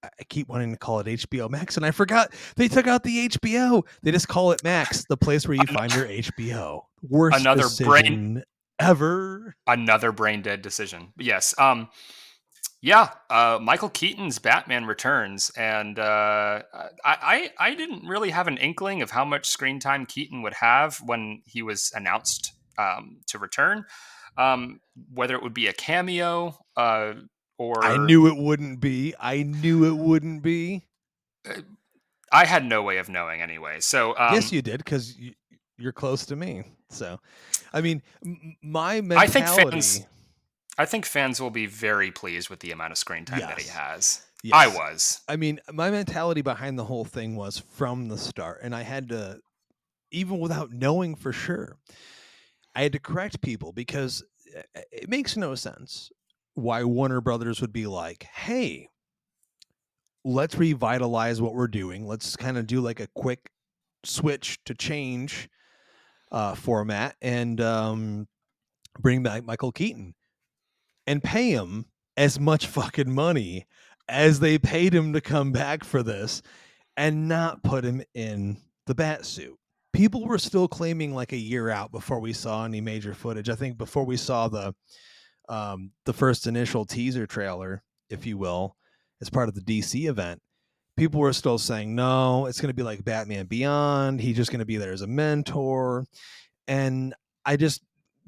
[0.03, 3.27] I keep wanting to call it HBO Max, and I forgot they took out the
[3.29, 3.83] HBO.
[4.03, 6.81] They just call it Max, the place where you find your HBO.
[7.01, 8.43] Worst another brain
[8.79, 9.55] ever.
[9.65, 11.11] Another brain dead decision.
[11.17, 11.55] Yes.
[11.57, 11.89] Um,
[12.81, 16.61] yeah, uh, Michael Keaton's Batman Returns, and uh,
[17.03, 20.97] I, I didn't really have an inkling of how much screen time Keaton would have
[21.05, 23.85] when he was announced um, to return.
[24.37, 24.81] Um,
[25.13, 27.13] whether it would be a cameo uh,
[27.57, 29.13] or I knew it wouldn't be.
[29.19, 30.85] I knew it wouldn't be.
[31.47, 31.61] Uh,
[32.31, 33.79] I had no way of knowing anyway.
[33.79, 35.33] So um, yes, you did because you,
[35.87, 36.63] are close to me.
[36.89, 37.19] So,
[37.73, 38.01] I mean,
[38.61, 39.15] my mentality.
[39.15, 40.05] I think fans
[40.77, 43.49] I think fans will be very pleased with the amount of screen time yes.
[43.49, 44.21] that he has.
[44.43, 44.53] Yes.
[44.53, 45.21] I was.
[45.27, 49.09] I mean, my mentality behind the whole thing was from the start, and I had
[49.09, 49.39] to,
[50.11, 51.77] even without knowing for sure,
[52.75, 54.23] I had to correct people because
[54.55, 56.11] eh, eh, it makes no sense
[56.53, 58.89] why Warner Brothers would be like, hey,
[60.23, 62.05] let's revitalize what we're doing.
[62.05, 63.49] Let's kind of do like a quick
[64.03, 65.49] switch to change
[66.31, 68.27] uh, format and um,
[68.99, 70.13] bring back Michael Keaton
[71.07, 71.85] and pay him
[72.17, 73.65] as much fucking money
[74.07, 76.41] as they paid him to come back for this
[76.97, 79.57] and not put him in the bat suit.
[79.93, 83.49] People were still claiming like a year out before we saw any major footage.
[83.49, 84.73] I think before we saw the
[85.47, 88.75] um, the first initial teaser trailer, if you will,
[89.21, 90.41] as part of the DC event,
[90.97, 94.19] people were still saying no, it's going to be like Batman Beyond.
[94.19, 96.05] He's just going to be there as a mentor,
[96.67, 97.13] and
[97.45, 97.81] I just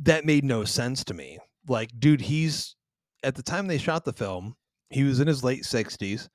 [0.03, 1.39] that made no sense to me.
[1.67, 2.75] Like, dude, he's
[3.23, 4.55] at the time they shot the film,
[4.89, 6.29] he was in his late 60s.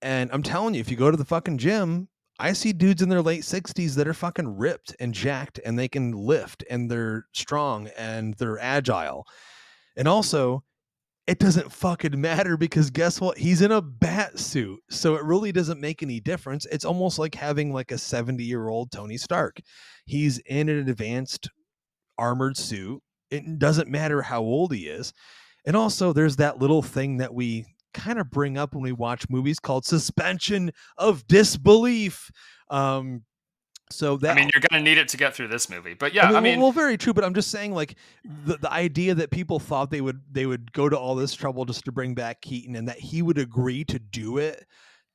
[0.00, 2.08] And I'm telling you, if you go to the fucking gym,
[2.38, 5.88] I see dudes in their late 60s that are fucking ripped and jacked and they
[5.88, 9.26] can lift and they're strong and they're agile.
[9.96, 10.62] And also,
[11.26, 13.36] it doesn't fucking matter because guess what?
[13.36, 14.80] He's in a bat suit.
[14.88, 16.64] So it really doesn't make any difference.
[16.66, 19.60] It's almost like having like a 70 year old Tony Stark.
[20.06, 21.50] He's in an advanced
[22.16, 23.02] armored suit.
[23.30, 25.12] It doesn't matter how old he is.
[25.66, 29.28] And also, there's that little thing that we kind of bring up when we watch
[29.28, 32.30] movies called suspension of disbelief.
[32.70, 33.22] Um,
[33.90, 36.12] so that I mean, you're going to need it to get through this movie, but
[36.12, 37.14] yeah, I mean, I mean well, very true.
[37.14, 37.96] But I'm just saying, like
[38.44, 41.64] the, the idea that people thought they would they would go to all this trouble
[41.64, 44.66] just to bring back Keaton, and that he would agree to do it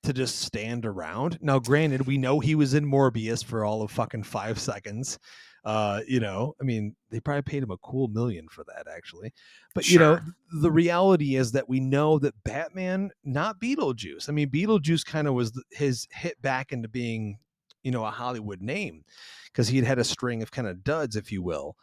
[0.04, 1.38] to just stand around.
[1.42, 5.18] Now, granted, we know he was in Morbius for all of fucking five seconds.
[5.64, 9.34] Uh, you know, I mean, they probably paid him a cool million for that, actually.
[9.74, 10.20] But you know,
[10.52, 14.28] the reality is that we know that Batman, not Beetlejuice.
[14.28, 17.38] I mean, Beetlejuice kind of was his hit back into being,
[17.82, 19.06] you know, a Hollywood name
[19.52, 21.78] because he had had a string of kind of duds, if you will,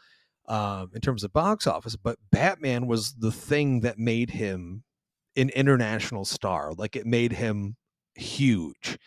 [0.47, 1.97] um, in terms of box office.
[1.97, 4.85] But Batman was the thing that made him
[5.37, 6.75] an international star.
[6.75, 7.77] Like it made him
[8.14, 8.99] huge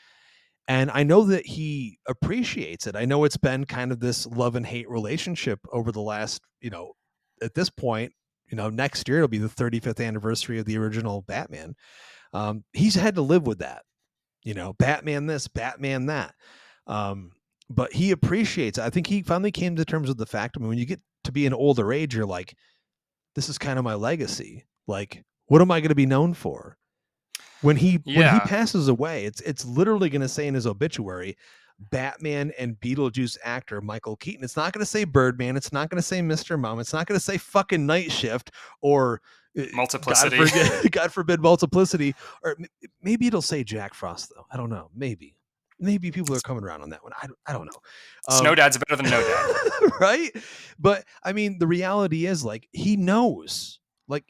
[0.67, 2.95] and I know that he appreciates it.
[2.95, 6.69] I know it's been kind of this love and hate relationship over the last, you
[6.69, 6.93] know,
[7.41, 8.13] at this point,
[8.49, 11.75] you know, next year it'll be the 35th anniversary of the original Batman.
[12.31, 13.83] Um, he's had to live with that,
[14.43, 16.33] you know, Batman this, Batman that.
[16.87, 17.31] Um,
[17.69, 18.77] but he appreciates.
[18.77, 18.83] It.
[18.83, 20.55] I think he finally came to terms with the fact.
[20.55, 22.55] I mean, when you get to be an older age, you're like,
[23.35, 24.65] this is kind of my legacy.
[24.87, 26.77] Like, what am I going to be known for?
[27.63, 28.17] When he yeah.
[28.19, 31.35] when he passes away it's it's literally going to say in his obituary
[31.91, 35.97] batman and beetlejuice actor michael keaton it's not going to say birdman it's not going
[35.97, 39.21] to say mr mom it's not going to say fucking night shift or
[39.59, 42.55] uh, multiplicity god forbid, god forbid multiplicity or
[43.01, 45.35] maybe it'll say jack frost though i don't know maybe
[45.83, 47.11] maybe people are coming around on that one.
[47.21, 47.79] I, I don't know.
[48.29, 50.31] Um, Snow Dad's better than No Dad, right?
[50.79, 54.25] But I mean, the reality is like he knows, like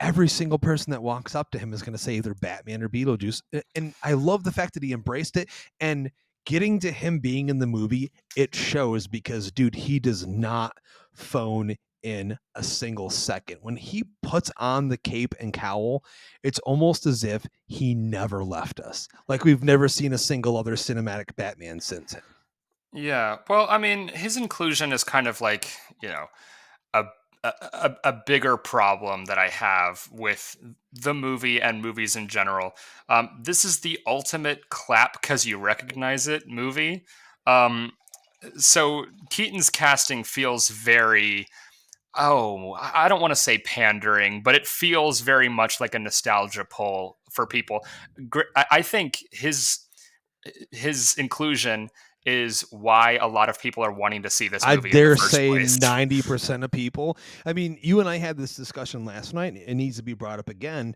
[0.00, 2.88] every single person that walks up to him is going to say either Batman or
[2.88, 3.42] Beetlejuice.
[3.76, 5.48] And I love the fact that he embraced it.
[5.78, 6.10] And
[6.46, 10.72] getting to him being in the movie, it shows because, dude, he does not
[11.12, 13.58] phone in a single second.
[13.60, 16.02] When he puts on the cape and cowl,
[16.42, 19.06] it's almost as if he never left us.
[19.28, 22.22] Like we've never seen a single other cinematic Batman since him.
[22.92, 23.36] Yeah.
[23.48, 25.68] Well, I mean, his inclusion is kind of like,
[26.02, 26.26] you know,
[26.94, 27.04] a
[27.44, 30.56] a, a, bigger problem that I have with
[30.92, 32.72] the movie and movies in general.
[33.08, 37.04] Um, this is the ultimate clap because you recognize it movie.
[37.46, 37.92] Um,
[38.56, 41.46] so Keaton's casting feels very,
[42.14, 46.64] oh, I don't want to say pandering, but it feels very much like a nostalgia
[46.64, 47.80] pull for people.
[48.70, 49.80] I think his
[50.70, 51.90] his inclusion
[52.26, 54.90] is why a lot of people are wanting to see this movie.
[54.90, 57.16] I dare say ninety percent of people.
[57.46, 59.56] I mean, you and I had this discussion last night.
[59.56, 60.94] It needs to be brought up again.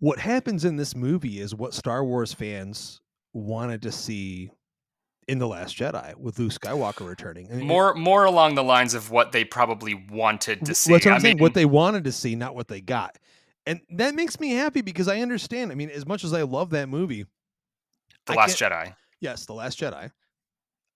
[0.00, 3.00] What happens in this movie is what Star Wars fans
[3.32, 4.50] wanted to see
[5.28, 7.66] in the Last Jedi with Luke Skywalker returning.
[7.66, 10.92] More, more along the lines of what they probably wanted to see.
[10.92, 11.36] What I'm I saying.
[11.36, 13.18] Mean, what they wanted to see, not what they got,
[13.66, 15.72] and that makes me happy because I understand.
[15.72, 17.24] I mean, as much as I love that movie,
[18.26, 18.94] The I Last Jedi.
[19.20, 20.10] Yes, The Last Jedi.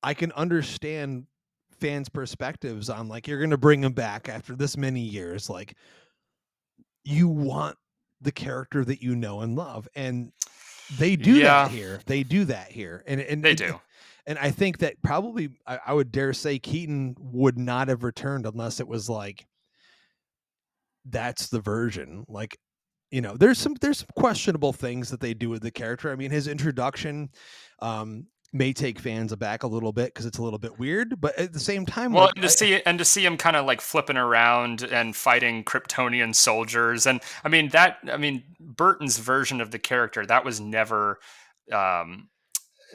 [0.03, 1.27] I can understand
[1.81, 5.49] fans' perspectives on like you're going to bring him back after this many years.
[5.49, 5.77] Like
[7.05, 7.77] you want
[8.21, 10.33] the character that you know and love, and
[10.99, 11.65] they do yeah.
[11.65, 12.01] that here.
[12.07, 13.81] They do that here, and and they do.
[14.27, 18.47] And I think that probably I, I would dare say Keaton would not have returned
[18.47, 19.47] unless it was like
[21.07, 22.25] that's the version.
[22.29, 22.57] Like
[23.11, 26.15] you know there's some there's some questionable things that they do with the character i
[26.15, 27.29] mean his introduction
[27.81, 31.39] um may take fans aback a little bit because it's a little bit weird, but
[31.39, 33.57] at the same time, well, like, and to I, see and to see him kind
[33.57, 39.19] of like flipping around and fighting Kryptonian soldiers, and I mean that, I mean Burton's
[39.19, 41.19] version of the character that was never,
[41.73, 42.29] um,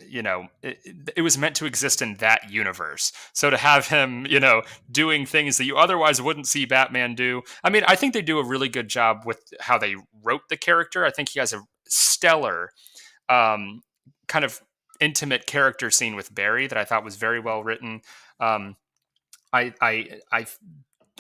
[0.07, 0.79] you know, it,
[1.15, 3.11] it, was meant to exist in that universe.
[3.33, 7.43] So to have him, you know, doing things that you otherwise wouldn't see Batman do.
[7.63, 10.57] I mean, I think they do a really good job with how they wrote the
[10.57, 11.05] character.
[11.05, 12.71] I think he has a stellar
[13.29, 13.81] um,
[14.27, 14.59] kind of
[14.99, 18.01] intimate character scene with Barry that I thought was very well written.
[18.39, 18.75] Um,
[19.51, 20.45] I, I, I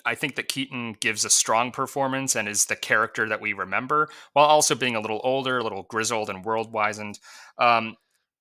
[0.05, 4.09] I think that Keaton gives a strong performance and is the character that we remember,
[4.33, 7.19] while also being a little older, a little grizzled and world wizened.
[7.57, 7.95] Um,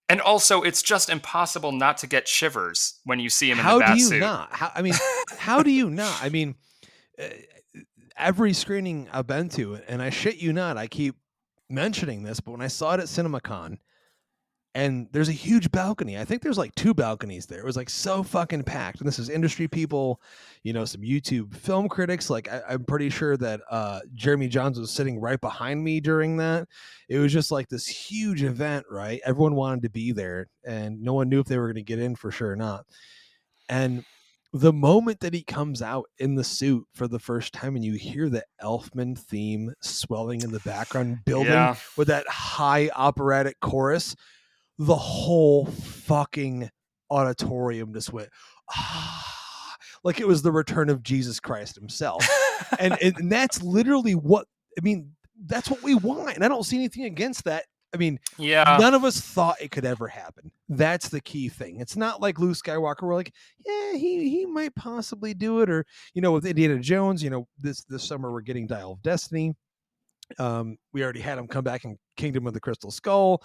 [0.08, 3.74] and also, it's just impossible not to get shivers when you see him in how
[3.74, 4.20] the bat do you suit.
[4.20, 4.52] not?
[4.52, 4.94] How, I mean,
[5.38, 6.18] how do you not?
[6.22, 6.56] I mean,
[7.18, 7.28] uh,
[8.16, 11.14] every screening I've been to, and I shit you not, I keep
[11.70, 13.78] mentioning this, but when I saw it at CinemaCon,
[14.74, 16.18] and there's a huge balcony.
[16.18, 17.58] I think there's like two balconies there.
[17.58, 19.00] It was like so fucking packed.
[19.00, 20.20] And this is industry people,
[20.62, 22.30] you know, some YouTube film critics.
[22.30, 26.38] Like I, am pretty sure that uh, Jeremy Jahns was sitting right behind me during
[26.38, 26.68] that.
[27.10, 29.20] It was just like this huge event, right?
[29.26, 31.98] Everyone wanted to be there, and no one knew if they were going to get
[31.98, 32.86] in for sure or not.
[33.68, 34.04] And
[34.54, 37.94] the moment that he comes out in the suit for the first time and you
[37.94, 41.74] hear the Elfman theme swelling in the background, building yeah.
[41.96, 44.14] with that high operatic chorus
[44.86, 46.70] the whole fucking
[47.10, 48.28] auditorium just went
[48.74, 52.26] ah, like it was the return of Jesus Christ himself.
[52.78, 54.46] and, and that's literally what
[54.78, 55.12] I mean,
[55.46, 56.34] that's what we want.
[56.34, 57.64] And I don't see anything against that.
[57.94, 60.50] I mean, yeah, none of us thought it could ever happen.
[60.70, 61.78] That's the key thing.
[61.78, 63.02] It's not like Luke Skywalker.
[63.02, 63.34] We're like,
[63.66, 67.22] yeah, he he might possibly do it, or you know, with Indiana Jones.
[67.22, 69.54] You know, this this summer we're getting Dial of Destiny.
[70.38, 73.42] Um, we already had him come back in Kingdom of the Crystal Skull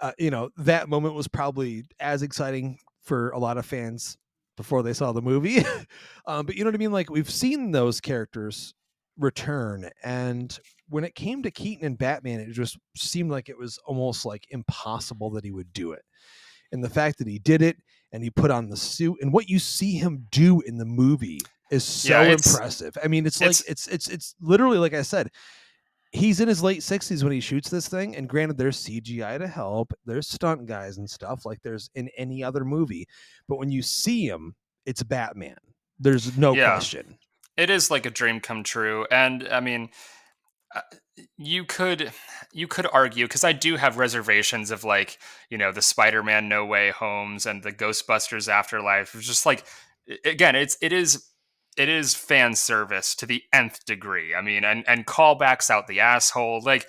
[0.00, 4.16] uh, you know, that moment was probably as exciting for a lot of fans
[4.56, 5.64] before they saw the movie.
[6.26, 6.92] um, but you know what I mean?
[6.92, 8.74] Like we've seen those characters
[9.18, 13.78] return, and when it came to Keaton and Batman, it just seemed like it was
[13.86, 16.02] almost like impossible that he would do it.
[16.72, 17.76] And the fact that he did it
[18.12, 21.40] and he put on the suit and what you see him do in the movie
[21.70, 22.96] is so yeah, impressive.
[23.02, 25.30] I mean, it's, it's like it's it's it's literally like I said,
[26.16, 29.46] he's in his late 60s when he shoots this thing and granted there's cgi to
[29.46, 33.06] help there's stunt guys and stuff like there's in any other movie
[33.48, 34.54] but when you see him
[34.86, 35.56] it's batman
[35.98, 36.72] there's no yeah.
[36.72, 37.18] question
[37.56, 39.88] it is like a dream come true and i mean
[40.74, 40.80] uh,
[41.36, 42.10] you could
[42.52, 45.18] you could argue because i do have reservations of like
[45.50, 49.64] you know the spider-man no way homes and the ghostbusters afterlife it's just like
[50.24, 51.26] again it's it is
[51.76, 54.34] it is fan service to the nth degree.
[54.34, 56.62] I mean, and and callbacks out the asshole.
[56.62, 56.88] Like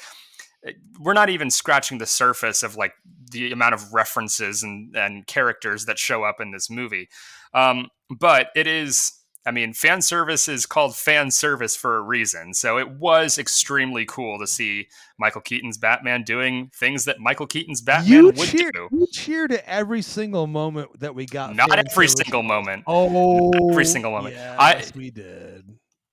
[0.65, 2.93] eh, we're not even scratching the surface of like
[3.31, 7.09] the amount of references and and characters that show up in this movie.
[7.53, 9.16] Um, but it is
[9.47, 12.53] I mean, fan service is called fan service for a reason.
[12.53, 17.81] So it was extremely cool to see Michael Keaton's Batman doing things that Michael Keaton's
[17.81, 18.89] Batman you would cheered, do.
[18.91, 21.55] You cheered at every single moment that we got.
[21.55, 22.25] Not every service.
[22.25, 22.83] single moment.
[22.87, 24.35] Oh, Not every single moment.
[24.35, 25.63] Yes, I, we did.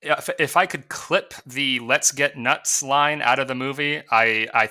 [0.00, 4.46] If, if I could clip the "Let's get nuts" line out of the movie, I
[4.54, 4.68] I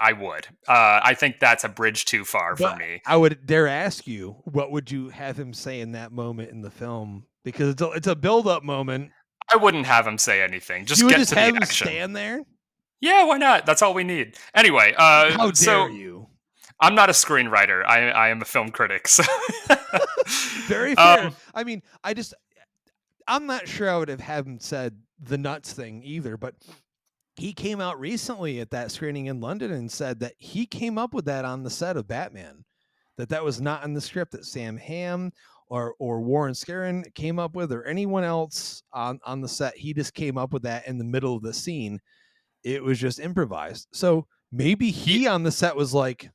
[0.00, 0.46] I would.
[0.66, 3.02] Uh, I think that's a bridge too far but for me.
[3.04, 6.62] I would dare ask you, what would you have him say in that moment in
[6.62, 9.10] the film because it's a, it's a build up moment.
[9.50, 10.84] I wouldn't have him say anything.
[10.84, 11.86] Just you get just to have the action.
[11.86, 12.42] stand there.
[13.00, 13.64] Yeah, why not?
[13.64, 14.36] That's all we need.
[14.54, 16.28] Anyway, uh, how dare so, you?
[16.80, 17.84] I'm not a screenwriter.
[17.84, 19.08] I I am a film critic.
[19.08, 19.22] So.
[20.66, 21.26] Very fair.
[21.26, 22.34] Um, I mean, I just
[23.26, 26.54] I'm not sure I would have had him said the nuts thing either, but
[27.36, 31.14] he came out recently at that screening in London and said that he came up
[31.14, 32.64] with that on the set of Batman.
[33.16, 34.32] That that was not in the script.
[34.32, 35.32] That Sam Hamm
[35.68, 39.76] or or Warren Skaaren came up with, or anyone else on on the set.
[39.76, 42.00] He just came up with that in the middle of the scene.
[42.64, 43.88] It was just improvised.
[43.92, 46.30] So maybe he on the set was like,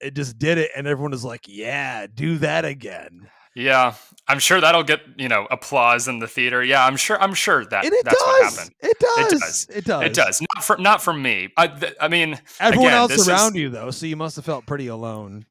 [0.00, 3.94] it just did it, and everyone was like, "Yeah, do that again." Yeah,
[4.28, 6.62] I'm sure that'll get you know applause in the theater.
[6.62, 7.20] Yeah, I'm sure.
[7.20, 8.26] I'm sure that and it that's does.
[8.26, 8.74] what happened.
[8.80, 9.16] It does.
[9.18, 9.66] It does.
[9.70, 10.02] It does.
[10.04, 10.40] It does.
[10.54, 11.48] Not for not from me.
[11.56, 14.44] I, th- I mean, everyone again, else around is, you though, so you must have
[14.44, 15.44] felt pretty alone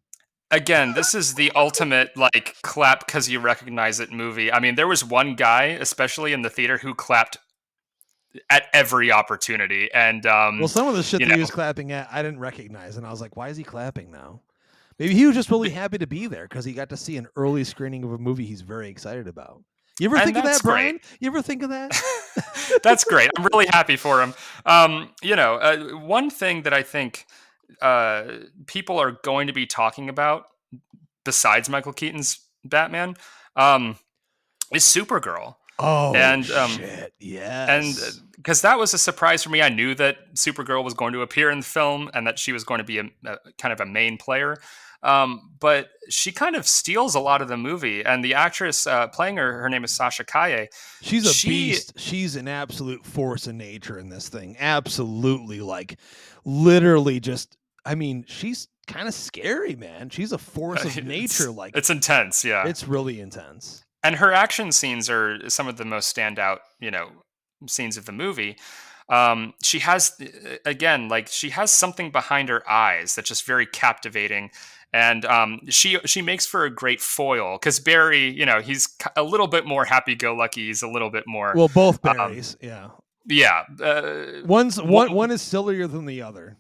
[0.51, 4.51] again, this is the ultimate like clap because you recognize it movie.
[4.51, 7.37] I mean, there was one guy, especially in the theater, who clapped
[8.49, 9.89] at every opportunity.
[9.93, 12.39] And um, well, some of the shit that know, he was clapping at, I didn't
[12.39, 14.41] recognize, and I was like, why is he clapping now?
[14.99, 17.27] Maybe he was just really happy to be there because he got to see an
[17.35, 19.63] early screening of a movie he's very excited about.
[19.99, 20.97] You ever think of that, Brian?
[20.97, 21.17] Great.
[21.19, 21.99] You ever think of that?
[22.83, 23.31] that's great.
[23.35, 24.33] I'm really happy for him.
[24.65, 27.25] Um, you know, uh, one thing that I think
[27.81, 28.23] uh,
[28.65, 30.45] people are going to be talking about
[31.25, 33.15] besides Michael Keaton's Batman
[33.55, 33.97] um,
[34.73, 35.55] is Supergirl.
[35.79, 37.13] Oh, and um, shit!
[37.19, 39.61] Yes, and because that was a surprise for me.
[39.61, 42.63] I knew that Supergirl was going to appear in the film and that she was
[42.63, 44.57] going to be a, a kind of a main player.
[45.03, 49.07] Um, but she kind of steals a lot of the movie, and the actress uh,
[49.09, 50.67] playing her, her name is Sasha Calle.
[51.03, 51.93] She's a She- beast.
[51.97, 54.55] She's an absolute force of nature in this thing.
[54.59, 55.99] Absolutely, like
[56.45, 57.56] literally, just.
[57.87, 60.09] I mean, she's kind of scary, man.
[60.09, 61.51] She's a force of It's- nature.
[61.51, 62.67] Like It's intense, yeah.
[62.67, 63.83] it's really intense.
[64.03, 67.09] and her action scenes are some of the most standout, you know,
[67.67, 68.57] scenes of the movie.
[69.09, 73.65] Um, she has, uh, again, like she has something behind her eyes that's just very
[73.65, 74.51] captivating,
[74.93, 79.23] and um, she she makes for a great foil because Barry, you know, he's a
[79.23, 80.65] little bit more happy-go-lucky.
[80.67, 82.89] He's a little bit more, Well, both um, yeah.
[83.25, 84.91] yeah, uh, One's one.
[84.91, 86.57] one- One is sillier than the other.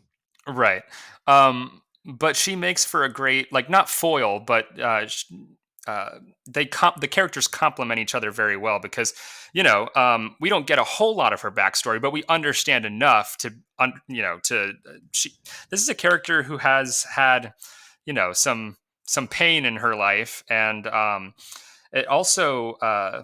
[0.47, 0.83] Right.
[1.27, 5.05] Um, but she makes for a great, like, not foil, but uh,
[5.87, 9.13] uh, they comp- the characters complement each other very well because,
[9.53, 12.85] you know, um, we don't get a whole lot of her backstory, but we understand
[12.85, 15.31] enough to, un- you know, to uh, she.
[15.69, 17.53] This is a character who has had,
[18.05, 21.33] you know, some some pain in her life, and um,
[21.93, 22.73] it also.
[22.73, 23.23] Uh,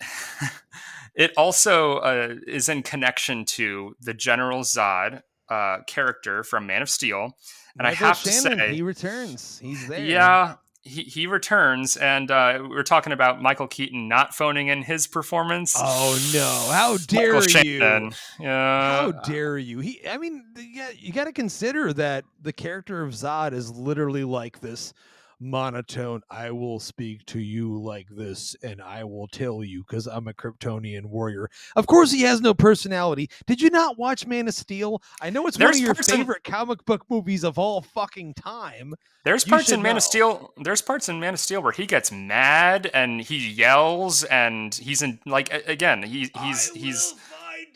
[1.14, 6.90] it also uh, is in connection to the General Zod uh, character from Man of
[6.90, 7.36] Steel,
[7.78, 9.58] and I Michael have to say, he returns.
[9.62, 10.04] He's there.
[10.04, 14.82] yeah, he, he returns, and uh, we we're talking about Michael Keaton not phoning in
[14.82, 15.74] his performance.
[15.76, 16.72] Oh no!
[16.72, 17.78] How dare Michael you?
[17.78, 19.80] Shannon, yeah, How dare you?
[19.80, 24.24] He, I mean, yeah, you got to consider that the character of Zod is literally
[24.24, 24.92] like this
[25.40, 26.22] monotone.
[26.30, 30.32] I will speak to you like this, and I will tell you because I'm a
[30.34, 31.48] Kryptonian warrior.
[31.76, 33.30] Of course, he has no personality.
[33.46, 35.02] Did you not watch Man of Steel?
[35.20, 38.34] I know it's one of your parts in- favorite comic book movies of all fucking
[38.34, 38.94] time.
[39.24, 39.96] There's You parts in Man know.
[39.98, 40.52] of Steel.
[40.62, 45.02] There's parts in Man of Steel where he gets mad and he yells and he's
[45.02, 47.66] in like again he he's he's find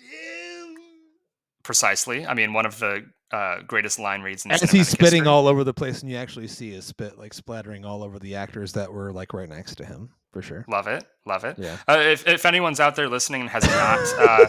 [1.62, 2.26] precisely.
[2.26, 5.28] I mean, one of the uh, greatest line reads As he's spitting history.
[5.28, 8.34] all over the place, and you actually see his spit like splattering all over the
[8.34, 10.64] actors that were like right next to him, for sure.
[10.68, 11.58] Love it, love it.
[11.58, 11.78] Yeah.
[11.88, 14.46] Uh, if, if anyone's out there listening and has not uh,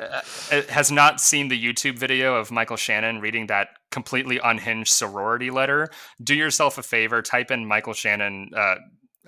[0.56, 5.50] uh, has not seen the YouTube video of Michael Shannon reading that completely unhinged sorority
[5.50, 5.88] letter,
[6.22, 8.76] do yourself a favor, type in Michael Shannon uh,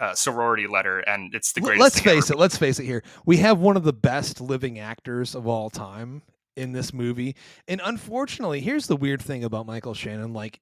[0.00, 1.80] uh, sorority letter, and it's the greatest.
[1.82, 2.20] Let's thing ever.
[2.22, 2.38] face it.
[2.38, 2.84] Let's face it.
[2.84, 6.22] Here we have one of the best living actors of all time
[6.56, 7.36] in this movie,
[7.68, 10.60] and unfortunately, here's the weird thing about Michael Shannon: like,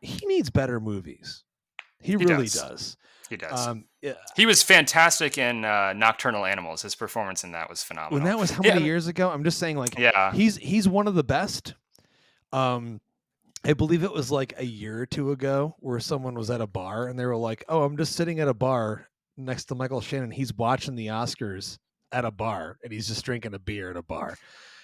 [0.00, 1.44] he needs better movies.
[2.00, 2.52] He, really does.
[2.54, 2.96] does.
[3.28, 3.66] He does.
[3.66, 6.82] Um, yeah, he was fantastic in uh, Nocturnal Animals.
[6.82, 8.18] His performance in that was phenomenal.
[8.18, 9.30] when that was how many I- years ago?
[9.30, 11.74] I'm just saying, like, yeah, he's he's one of the best.
[12.52, 13.00] Um,
[13.64, 16.66] I believe it was like a year or two ago where someone was at a
[16.66, 20.00] bar and they were like, "Oh, I'm just sitting at a bar next to Michael
[20.00, 20.30] Shannon.
[20.30, 21.78] He's watching the Oscars
[22.12, 24.38] at a bar and he's just drinking a beer at a bar."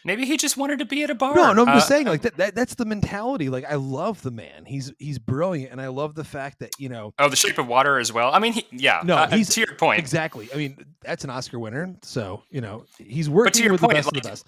[0.05, 1.35] Maybe he just wanted to be at a bar.
[1.35, 2.55] No, no, I'm just Uh, saying like that, that.
[2.55, 3.49] That's the mentality.
[3.49, 4.65] Like I love the man.
[4.67, 7.67] He's he's brilliant, and I love the fact that you know Oh, The Shape of
[7.67, 8.31] Water as well.
[8.33, 9.01] I mean, he, yeah.
[9.05, 9.99] No, uh, he's- to your point.
[9.99, 10.49] exactly.
[10.53, 14.09] I mean, that's an Oscar winner, so you know he's working with point, the best
[14.09, 14.47] of the best.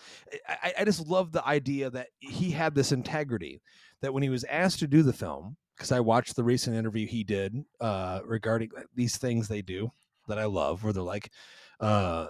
[0.48, 3.62] I, I- I just love the idea that he had this integrity
[4.02, 7.06] that when he was asked to do the film, because I watched the recent interview
[7.06, 9.90] he did uh, regarding these things they do
[10.28, 11.30] that I love, where they're like
[11.80, 12.26] uh,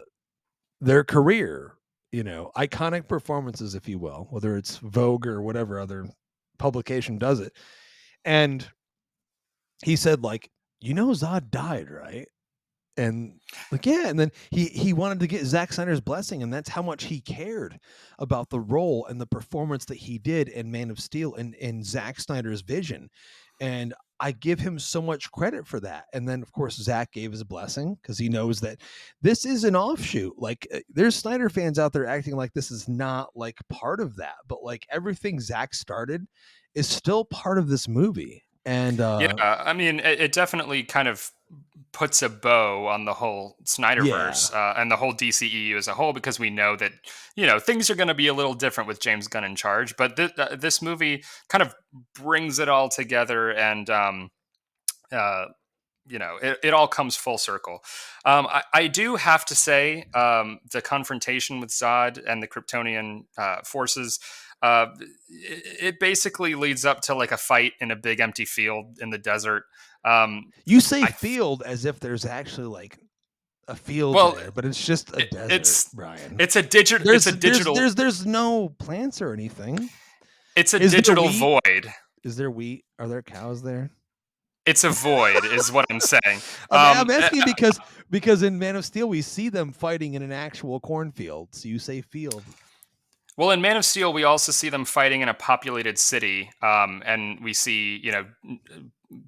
[0.80, 1.72] their career,
[2.16, 6.08] you know, iconic performances, if you will, whether it's Vogue or whatever other
[6.58, 7.52] publication does it,
[8.24, 8.66] and
[9.84, 10.50] he said like,
[10.80, 12.26] you know, Zod died, right?
[12.98, 13.38] and
[13.70, 16.80] like yeah and then he he wanted to get Zack Snyder's blessing and that's how
[16.80, 17.78] much he cared
[18.18, 21.82] about the role and the performance that he did in Man of Steel and in
[21.84, 23.10] Zack Snyder's vision
[23.60, 27.32] and I give him so much credit for that and then of course Zach gave
[27.32, 28.80] his blessing because he knows that
[29.22, 32.88] this is an offshoot like uh, there's Snyder fans out there acting like this is
[32.88, 36.26] not like part of that but like everything Zach started
[36.74, 41.06] is still part of this movie and uh yeah, I mean, it, it definitely kind
[41.06, 41.30] of
[41.96, 46.12] puts a bow on the whole Snyderverse uh, and the whole DCEU as a whole
[46.12, 46.92] because we know that
[47.36, 49.96] you know things are going to be a little different with James Gunn in charge,
[49.96, 51.74] but th- uh, this movie kind of
[52.14, 53.88] brings it all together and.
[53.90, 54.30] Um,
[55.10, 55.46] uh,
[56.08, 57.80] you know, it, it all comes full circle.
[58.24, 63.24] Um, I, I do have to say, um, the confrontation with Zod and the Kryptonian
[63.36, 64.20] uh, forces,
[64.62, 64.86] uh,
[65.28, 69.10] it, it basically leads up to like a fight in a big empty field in
[69.10, 69.64] the desert.
[70.06, 72.98] Um, You say I- field as if there's actually like
[73.68, 76.36] a field Well, there, but it's just a it- desert, it's- Brian.
[76.38, 77.04] it's a digital.
[77.04, 77.74] there's, It's a digital.
[77.74, 79.90] There's, there's no plants or anything.
[80.54, 81.92] it's a is digital void.
[82.22, 82.84] Is there wheat?
[82.98, 83.90] Are there cows there?
[84.64, 86.40] It's a void, is what I'm saying.
[86.70, 87.78] Um, I'm asking because
[88.10, 91.48] because in Man of Steel we see them fighting in an actual cornfield.
[91.54, 92.42] So you say field.
[93.36, 97.02] Well, in Man of Steel, we also see them fighting in a populated city, um,
[97.04, 98.24] and we see you know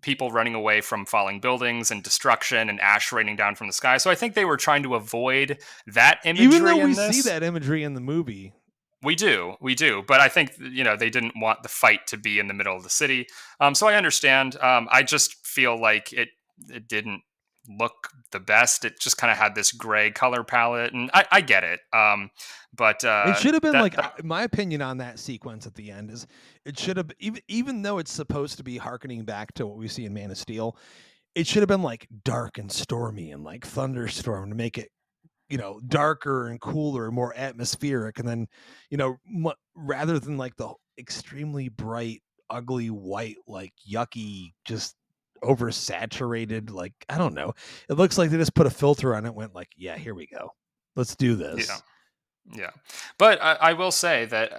[0.00, 3.96] people running away from falling buildings and destruction and ash raining down from the sky.
[3.98, 6.46] So I think they were trying to avoid that imagery.
[6.46, 7.22] Even though we this.
[7.22, 8.54] see that imagery in the movie,
[9.02, 12.16] we do, we do, but I think you know they didn't want the fight to
[12.16, 13.26] be in the middle of the city.
[13.60, 14.56] Um, so I understand.
[14.60, 16.30] Um, I just feel like it
[16.68, 17.22] it didn't
[17.68, 18.84] look the best.
[18.84, 21.80] It just kind of had this gray color palette, and I, I get it.
[21.92, 22.30] Um,
[22.74, 25.74] but uh, it should have been that, like that, my opinion on that sequence at
[25.74, 26.26] the end is
[26.64, 29.88] it should have even even though it's supposed to be harkening back to what we
[29.88, 30.76] see in Man of Steel,
[31.34, 34.90] it should have been like dark and stormy and like thunderstorm to make it
[35.48, 38.46] you know darker and cooler and more atmospheric and then
[38.90, 44.94] you know m- rather than like the extremely bright ugly white like yucky just
[45.42, 47.52] oversaturated like i don't know.
[47.88, 50.26] It looks like they just put a filter on it went like yeah here we
[50.26, 50.52] go.
[50.96, 51.68] Let's do this.
[51.68, 51.78] Yeah
[52.54, 52.70] yeah.
[53.18, 54.58] But i, I will say that uh,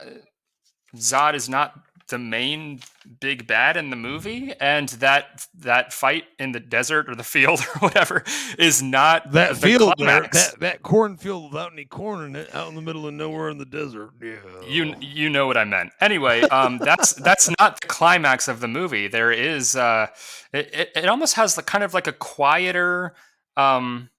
[0.95, 1.73] zod is not
[2.09, 2.79] the main
[3.19, 7.59] big bad in the movie and that that fight in the desert or the field
[7.75, 8.23] or whatever
[8.57, 12.75] is not that field there, that that cornfield without any corn in it out in
[12.75, 14.11] the middle of nowhere in the desert.
[14.21, 14.35] Yeah.
[14.67, 15.91] you you know what i meant.
[16.01, 19.07] Anyway um that's that's not the climax of the movie.
[19.07, 20.07] There is uh
[20.51, 23.15] it, it, it almost has the kind of like a quieter
[23.55, 24.09] um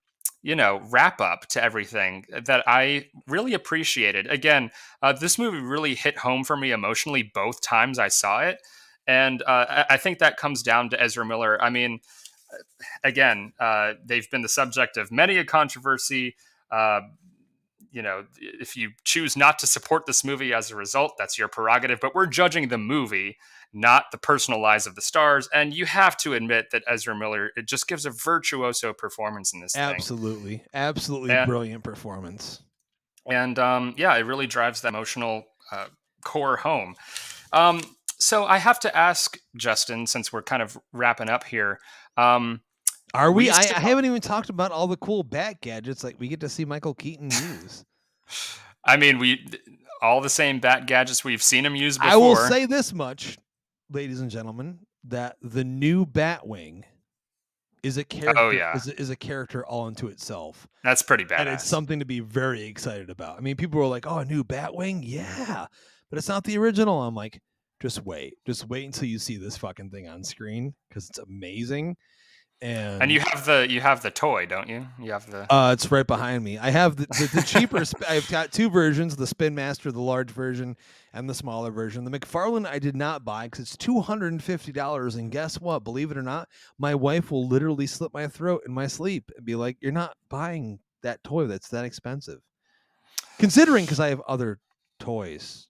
[0.43, 4.27] you know wrap up to everything that I really appreciated.
[4.27, 4.71] Again,
[5.03, 8.61] uh, this movie really hit home for me emotionally both times I saw it,
[9.07, 11.63] and uh, I think that comes down to Ezra Miller.
[11.63, 12.01] I mean,
[12.53, 12.57] uh,
[13.05, 16.37] again, uh, they've been the subject of many a controversy.
[16.71, 17.01] Uh,
[17.93, 21.49] you know, if you choose not to support this movie as a result, that's your
[21.49, 21.99] prerogative.
[22.01, 23.37] But we're judging the movie,
[23.73, 25.49] not the personal lives of the stars.
[25.55, 29.61] And you have to admit that Ezra Miller it just gives a virtuoso performance in
[29.61, 29.77] this.
[29.77, 30.67] Absolutely, thing.
[30.75, 32.63] absolutely and, brilliant performance.
[33.27, 35.87] And um, yeah, it really drives that emotional uh,
[36.25, 36.97] core home.
[37.53, 37.81] Um,
[38.19, 41.79] so I have to ask Justin, since we're kind of wrapping up here.
[42.17, 42.61] Um,
[43.15, 43.45] are we?
[43.45, 46.41] we I, I, haven't even talked about all the cool bat gadgets like we get
[46.41, 47.85] to see Michael Keaton use.
[48.85, 49.45] I mean, we
[50.01, 52.13] all the same bat gadgets we've seen him use before.
[52.13, 53.37] I will say this much,
[53.91, 56.85] ladies and gentlemen, that the new Batwing
[57.83, 58.43] is a oh, character.
[58.43, 60.69] Oh yeah, is a, is a character all unto itself.
[60.85, 63.39] That's pretty bad, and it's something to be very excited about.
[63.39, 65.67] I mean, people were like, "Oh, a new Batwing, yeah,"
[66.11, 67.03] but it's not the original.
[67.03, 67.41] I'm like,
[67.81, 71.97] just wait, just wait until you see this fucking thing on screen because it's amazing.
[72.63, 74.87] And, and you have the you have the toy, don't you?
[75.01, 75.51] You have the.
[75.53, 76.59] Uh, it's right behind me.
[76.59, 77.83] I have the the, the cheaper.
[77.89, 80.77] sp- I've got two versions: the Spin Master, the large version,
[81.15, 82.05] and the smaller version.
[82.05, 85.15] The McFarlane I did not buy because it's two hundred and fifty dollars.
[85.15, 85.85] And guess what?
[85.85, 86.49] Believe it or not,
[86.79, 90.17] my wife will literally slit my throat in my sleep and be like, "You're not
[90.29, 92.41] buying that toy that's that expensive."
[93.39, 94.59] Considering, because I have other
[94.99, 95.70] toys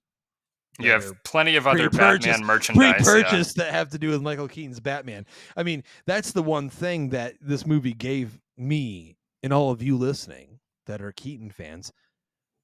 [0.82, 3.64] you have plenty of other Batman merchandise pre-purchase yeah.
[3.64, 5.26] that have to do with Michael Keaton's Batman.
[5.56, 9.96] I mean, that's the one thing that this movie gave me and all of you
[9.96, 11.92] listening that are Keaton fans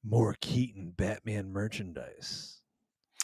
[0.04, 2.60] more Keaton Batman merchandise.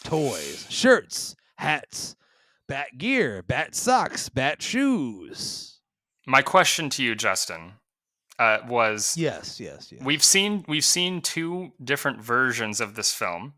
[0.04, 2.16] Toys, shirts, hats,
[2.68, 5.80] bat gear, bat socks, bat shoes.
[6.26, 7.74] My question to you, Justin,
[8.38, 10.02] uh, was yes, yes, yes.
[10.02, 13.54] We've seen we've seen two different versions of this film.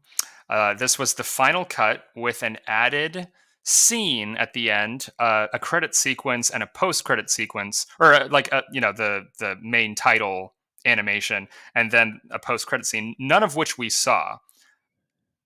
[0.48, 3.28] Uh, this was the final cut with an added
[3.62, 8.48] scene at the end, uh, a credit sequence and a post-credit sequence, or uh, like
[8.48, 13.14] a, uh, you know the the main title animation, and then a post-credit scene.
[13.18, 14.38] None of which we saw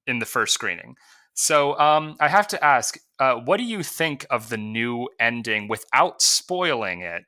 [0.07, 0.96] in the first screening.
[1.34, 5.68] So um, I have to ask, uh, what do you think of the new ending
[5.68, 7.22] without spoiling it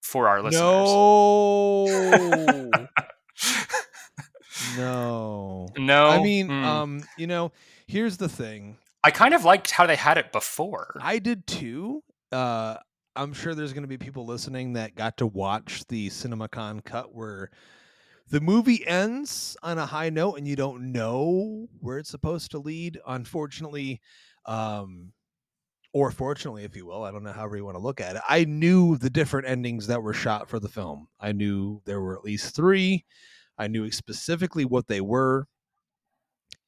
[0.00, 0.62] for our listeners?
[0.62, 2.70] No.
[4.76, 5.68] No.
[5.76, 6.08] No.
[6.08, 6.64] I mean, mm.
[6.64, 7.52] um, you know,
[7.86, 8.76] here's the thing.
[9.04, 10.98] I kind of liked how they had it before.
[11.00, 12.02] I did too.
[12.30, 12.76] Uh
[13.14, 17.14] I'm sure there's going to be people listening that got to watch the CinemaCon cut
[17.14, 17.50] where
[18.30, 22.58] the movie ends on a high note and you don't know where it's supposed to
[22.58, 22.98] lead.
[23.06, 24.00] Unfortunately,
[24.46, 25.12] um,
[25.92, 28.22] or fortunately, if you will, I don't know however you want to look at it.
[28.26, 31.08] I knew the different endings that were shot for the film.
[31.20, 33.04] I knew there were at least three.
[33.58, 35.46] I knew specifically what they were.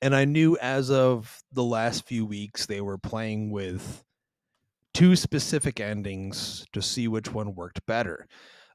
[0.03, 4.05] And I knew as of the last few weeks, they were playing with
[4.93, 8.27] two specific endings to see which one worked better.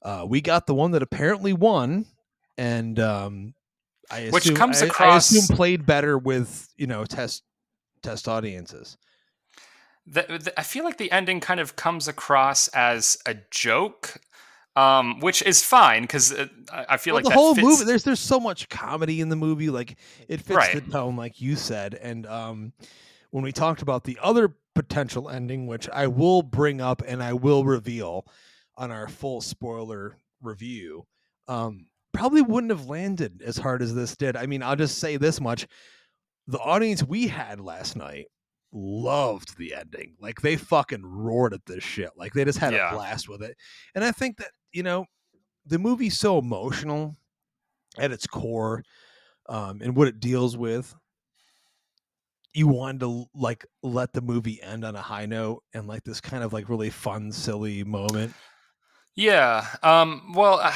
[0.01, 2.05] Uh, we got the one that apparently won,
[2.57, 3.53] and um,
[4.09, 5.33] I assume, which comes I, across.
[5.33, 7.43] I assume played better with you know test
[8.01, 8.97] test audiences.
[10.07, 14.19] The, the, I feel like the ending kind of comes across as a joke
[14.79, 16.33] um, which is fine because
[16.71, 17.67] I feel well, like the whole fits...
[17.67, 17.83] movie.
[17.85, 20.75] There's there's so much comedy in the movie, like it fits Right.
[20.75, 21.95] the tone, like you said.
[21.95, 22.73] And um,
[23.31, 27.33] when we talked about the other potential ending, which I will bring up and I
[27.33, 28.25] will reveal
[28.77, 31.05] on our full spoiler review,
[31.47, 34.37] um, probably wouldn't have landed as hard as this did.
[34.37, 35.67] I mean, I'll just say this much:
[36.47, 38.27] the audience we had last night
[38.71, 40.15] loved the ending.
[40.19, 42.11] Like they fucking roared at this shit.
[42.15, 42.91] Like they just had Yeah.
[42.91, 43.57] a blast with it.
[43.95, 45.05] And I think that, you know,
[45.65, 47.15] the movie's so emotional
[47.97, 48.83] at its core
[49.47, 50.95] um and what it deals with.
[52.53, 56.19] You wanted to like let the movie end on a high note and like this
[56.19, 58.33] kind of like really fun, silly moment.
[59.15, 59.67] Yeah.
[59.83, 60.73] Um, well, uh,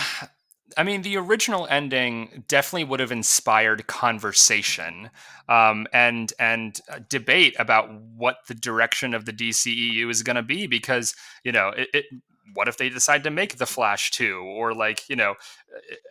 [0.78, 5.10] I mean, the original ending definitely would have inspired conversation
[5.48, 10.44] um, and and uh, debate about what the direction of the DCEU is going to
[10.44, 10.68] be.
[10.68, 12.06] Because you know, it, it,
[12.54, 15.36] what if they decide to make the Flash two, or like you know,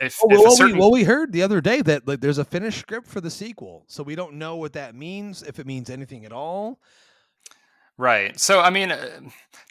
[0.00, 2.20] if, Oh, if a well, certain we, well, we heard the other day that like
[2.20, 5.58] there's a finished script for the sequel, so we don't know what that means, if
[5.58, 6.80] it means anything at all.
[7.98, 8.40] Right.
[8.40, 9.20] So, I mean, uh,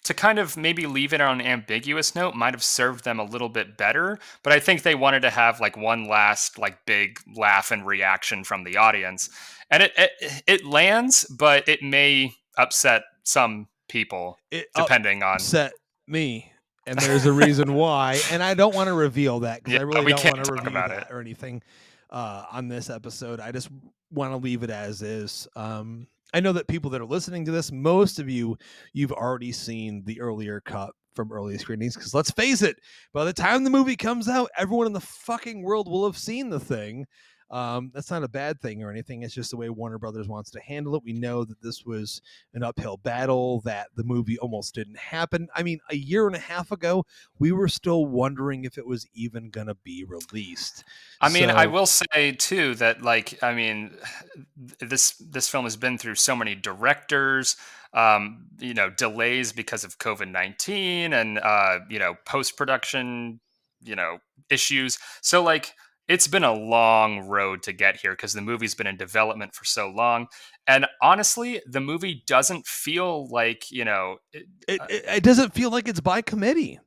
[0.03, 3.23] to kind of maybe leave it on an ambiguous note might have served them a
[3.23, 4.19] little bit better.
[4.43, 8.43] But I think they wanted to have like one last like big laugh and reaction
[8.43, 9.29] from the audience,
[9.71, 15.35] and it it, it lands, but it may upset some people It depending on.
[15.35, 15.73] upset
[16.07, 16.50] me,
[16.87, 18.19] and there's a reason why.
[18.31, 20.51] And I don't want to reveal that because Yeah, I really we don't want to
[20.53, 21.13] reveal about that it.
[21.13, 21.61] or anything
[22.09, 23.39] uh, on this episode.
[23.39, 23.69] I just
[24.11, 25.47] want to leave it as is.
[25.55, 28.57] Um, I know that people that are listening to this, most of you,
[28.93, 31.95] you've already seen the earlier cut from early screenings.
[31.95, 32.77] Because let's face it,
[33.13, 36.49] by the time the movie comes out, everyone in the fucking world will have seen
[36.49, 37.05] the thing.
[37.51, 39.23] Um, that's not a bad thing or anything.
[39.23, 41.03] It's just the way Warner Brothers wants to handle it.
[41.03, 42.21] We know that this was
[42.53, 45.49] an uphill battle, that the movie almost didn't happen.
[45.53, 47.05] I mean, a year and a half ago,
[47.39, 50.85] we were still wondering if it was even going to be released.
[51.19, 53.97] I mean, I will say too that like I mean,
[54.79, 57.57] this this film has been through so many directors,
[57.93, 63.41] um, you know, delays because of COVID nineteen and uh, you know post production,
[63.81, 64.97] you know, issues.
[65.21, 65.73] So like
[66.07, 69.65] it's been a long road to get here because the movie's been in development for
[69.65, 70.27] so long.
[70.67, 75.71] And honestly, the movie doesn't feel like you know it, It, it, it doesn't feel
[75.71, 76.79] like it's by committee.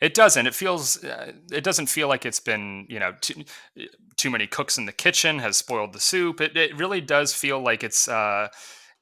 [0.00, 0.46] it doesn't.
[0.46, 1.02] It feels.
[1.04, 2.86] Uh, it doesn't feel like it's been.
[2.88, 3.44] You know, too,
[4.16, 6.40] too many cooks in the kitchen has spoiled the soup.
[6.40, 8.48] It, it really does feel like it's uh,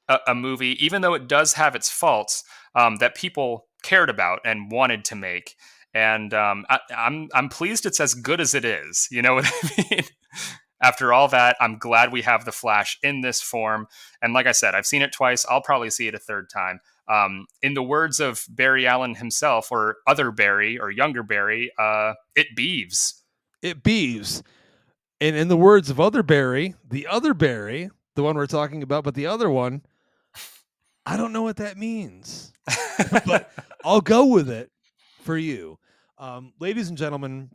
[0.07, 2.43] a, a movie, even though it does have its faults
[2.75, 5.55] um, that people cared about and wanted to make.
[5.95, 9.07] And um, I, I'm I'm pleased it's as good as it is.
[9.09, 10.03] You know what I mean?
[10.81, 13.87] After all that, I'm glad we have the Flash in this form.
[14.21, 15.45] And like I said, I've seen it twice.
[15.49, 16.81] I'll probably see it a third time.
[17.07, 22.13] Um, in the words of Barry Allen himself, or other Barry, or younger Barry, uh,
[22.35, 23.23] it beeves.
[23.61, 24.43] It beeves.
[25.21, 29.05] And in the words of other Barry, the other Barry, the one we're talking about,
[29.05, 29.81] but the other one,
[31.05, 32.51] I don't know what that means.
[33.25, 33.49] But-
[33.83, 34.71] I'll go with it
[35.21, 35.77] for you.
[36.17, 37.49] Um, ladies and gentlemen,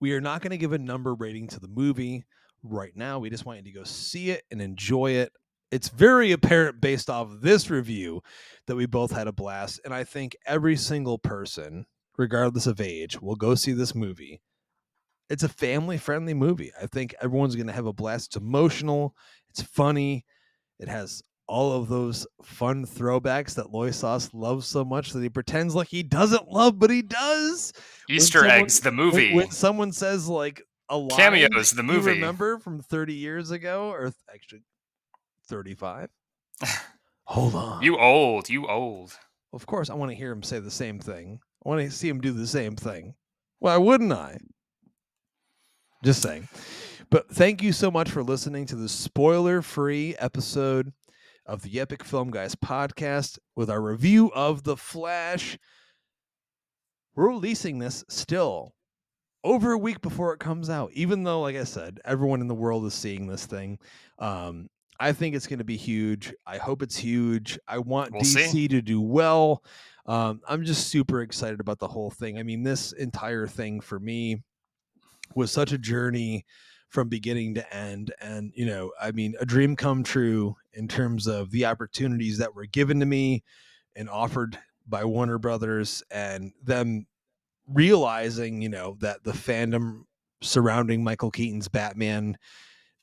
[0.00, 2.24] we are not going to give a number rating to the movie
[2.62, 3.18] right now.
[3.18, 5.32] We just want you to go see it and enjoy it.
[5.70, 8.22] It's very apparent based off of this review
[8.66, 9.80] that we both had a blast.
[9.84, 11.86] And I think every single person,
[12.18, 14.40] regardless of age, will go see this movie.
[15.30, 16.70] It's a family friendly movie.
[16.80, 18.28] I think everyone's going to have a blast.
[18.28, 19.16] It's emotional,
[19.48, 20.26] it's funny,
[20.78, 25.28] it has all of those fun throwbacks that Loy Sauce loves so much that he
[25.28, 27.72] pretends like he doesn't love, but he does.
[28.08, 29.34] Easter someone- eggs, the movie.
[29.34, 32.10] When, someone says like a line Cameos, the you movie.
[32.12, 34.62] remember from 30 years ago, or th- actually
[35.48, 36.08] 35.
[37.26, 37.82] Hold on.
[37.82, 39.12] you old, you old.
[39.52, 41.40] of course, I want to hear him say the same thing.
[41.64, 43.14] I want to see him do the same thing.
[43.60, 44.36] Why wouldn't I?
[46.02, 46.48] Just saying.
[47.10, 50.92] But thank you so much for listening to the spoiler free episode
[51.46, 55.58] of the Epic Film Guys podcast with our review of The Flash.
[57.14, 58.74] We're releasing this still
[59.44, 62.54] over a week before it comes out, even though, like I said, everyone in the
[62.54, 63.78] world is seeing this thing.
[64.18, 64.68] Um,
[64.98, 66.32] I think it's going to be huge.
[66.46, 67.58] I hope it's huge.
[67.68, 68.68] I want We'll DC see.
[68.68, 69.62] to do well.
[70.06, 72.38] Um, I'm just super excited about the whole thing.
[72.38, 74.42] I mean, this entire thing for me
[75.34, 76.44] was such a journey
[76.94, 78.14] from beginning to end.
[78.20, 82.54] And, you know, I mean, a dream come true in terms of the opportunities that
[82.54, 83.42] were given to me
[83.96, 87.06] and offered by Warner Brothers and them
[87.66, 90.04] realizing, you know, that the fandom
[90.40, 92.38] surrounding Michael Keaton's Batman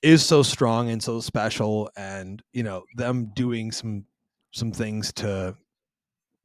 [0.01, 4.05] is so strong and so special and, you know, them doing some
[4.51, 5.55] some things to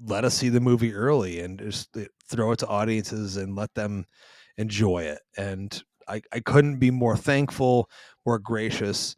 [0.05, 3.73] let us see the movie early and just uh, throw it to audiences and let
[3.75, 4.05] them
[4.57, 5.21] enjoy it.
[5.37, 7.91] And I, I couldn't be more thankful,
[8.25, 9.17] more gracious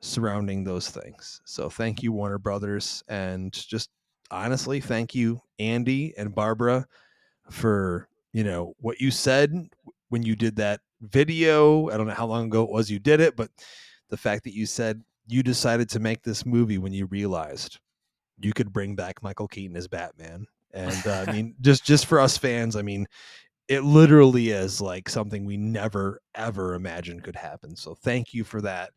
[0.00, 1.40] surrounding those things.
[1.44, 3.90] So thank you, Warner Brothers, and just
[4.30, 6.86] honestly, thank you, Andy and Barbara,
[7.50, 9.52] for you know what you said
[10.08, 11.88] when you did that video.
[11.90, 13.50] I don't know how long ago it was you did it, but
[14.08, 17.78] the fact that you said you decided to make this movie when you realized
[18.40, 20.46] you could bring back Michael Keaton as Batman.
[20.74, 23.06] And uh, I mean, just just for us fans, I mean,
[23.68, 27.76] it literally is like something we never ever imagined could happen.
[27.76, 28.90] So thank you for that.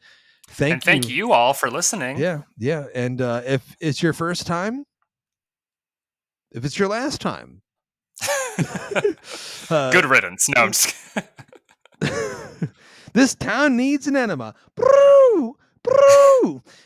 [0.47, 1.15] Thank and thank you.
[1.15, 2.17] you all for listening.
[2.17, 2.85] Yeah, yeah.
[2.93, 4.85] And uh, if it's your first time,
[6.51, 7.61] if it's your last time,
[9.69, 10.47] uh, good riddance.
[10.49, 10.95] No, I'm just.
[13.13, 14.53] this town needs an enema.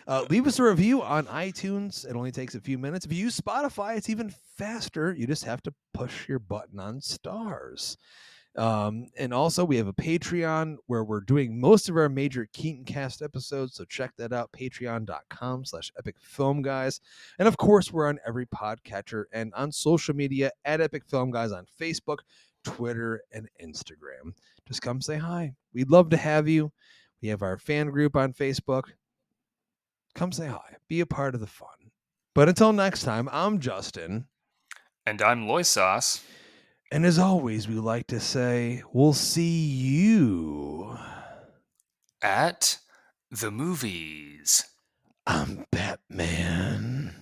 [0.08, 2.06] Uh, leave us a review on iTunes.
[2.10, 3.06] It only takes a few minutes.
[3.06, 5.14] If you use Spotify, it's even faster.
[5.14, 7.98] You just have to push your button on stars.
[8.56, 12.84] Um, and also, we have a Patreon where we're doing most of our major Keaton
[12.84, 13.76] Cast episodes.
[13.76, 17.00] So check that out, patreon.com slash epic film guys.
[17.38, 21.52] And of course, we're on every podcatcher and on social media at Epic Film Guys
[21.52, 22.18] on Facebook,
[22.64, 24.34] Twitter, and Instagram.
[24.68, 25.54] Just come say hi.
[25.74, 26.72] We'd love to have you.
[27.22, 28.84] We have our fan group on Facebook.
[30.16, 30.78] Come say hi.
[30.88, 31.92] Be a part of the fun.
[32.34, 34.28] But until next time, I'm Justin.
[35.06, 36.24] And I'm LoySauce.
[36.92, 40.98] And as always, we like to say, we'll see you
[42.22, 42.78] at
[43.30, 44.66] the movies.
[45.28, 47.19] I'm Batman.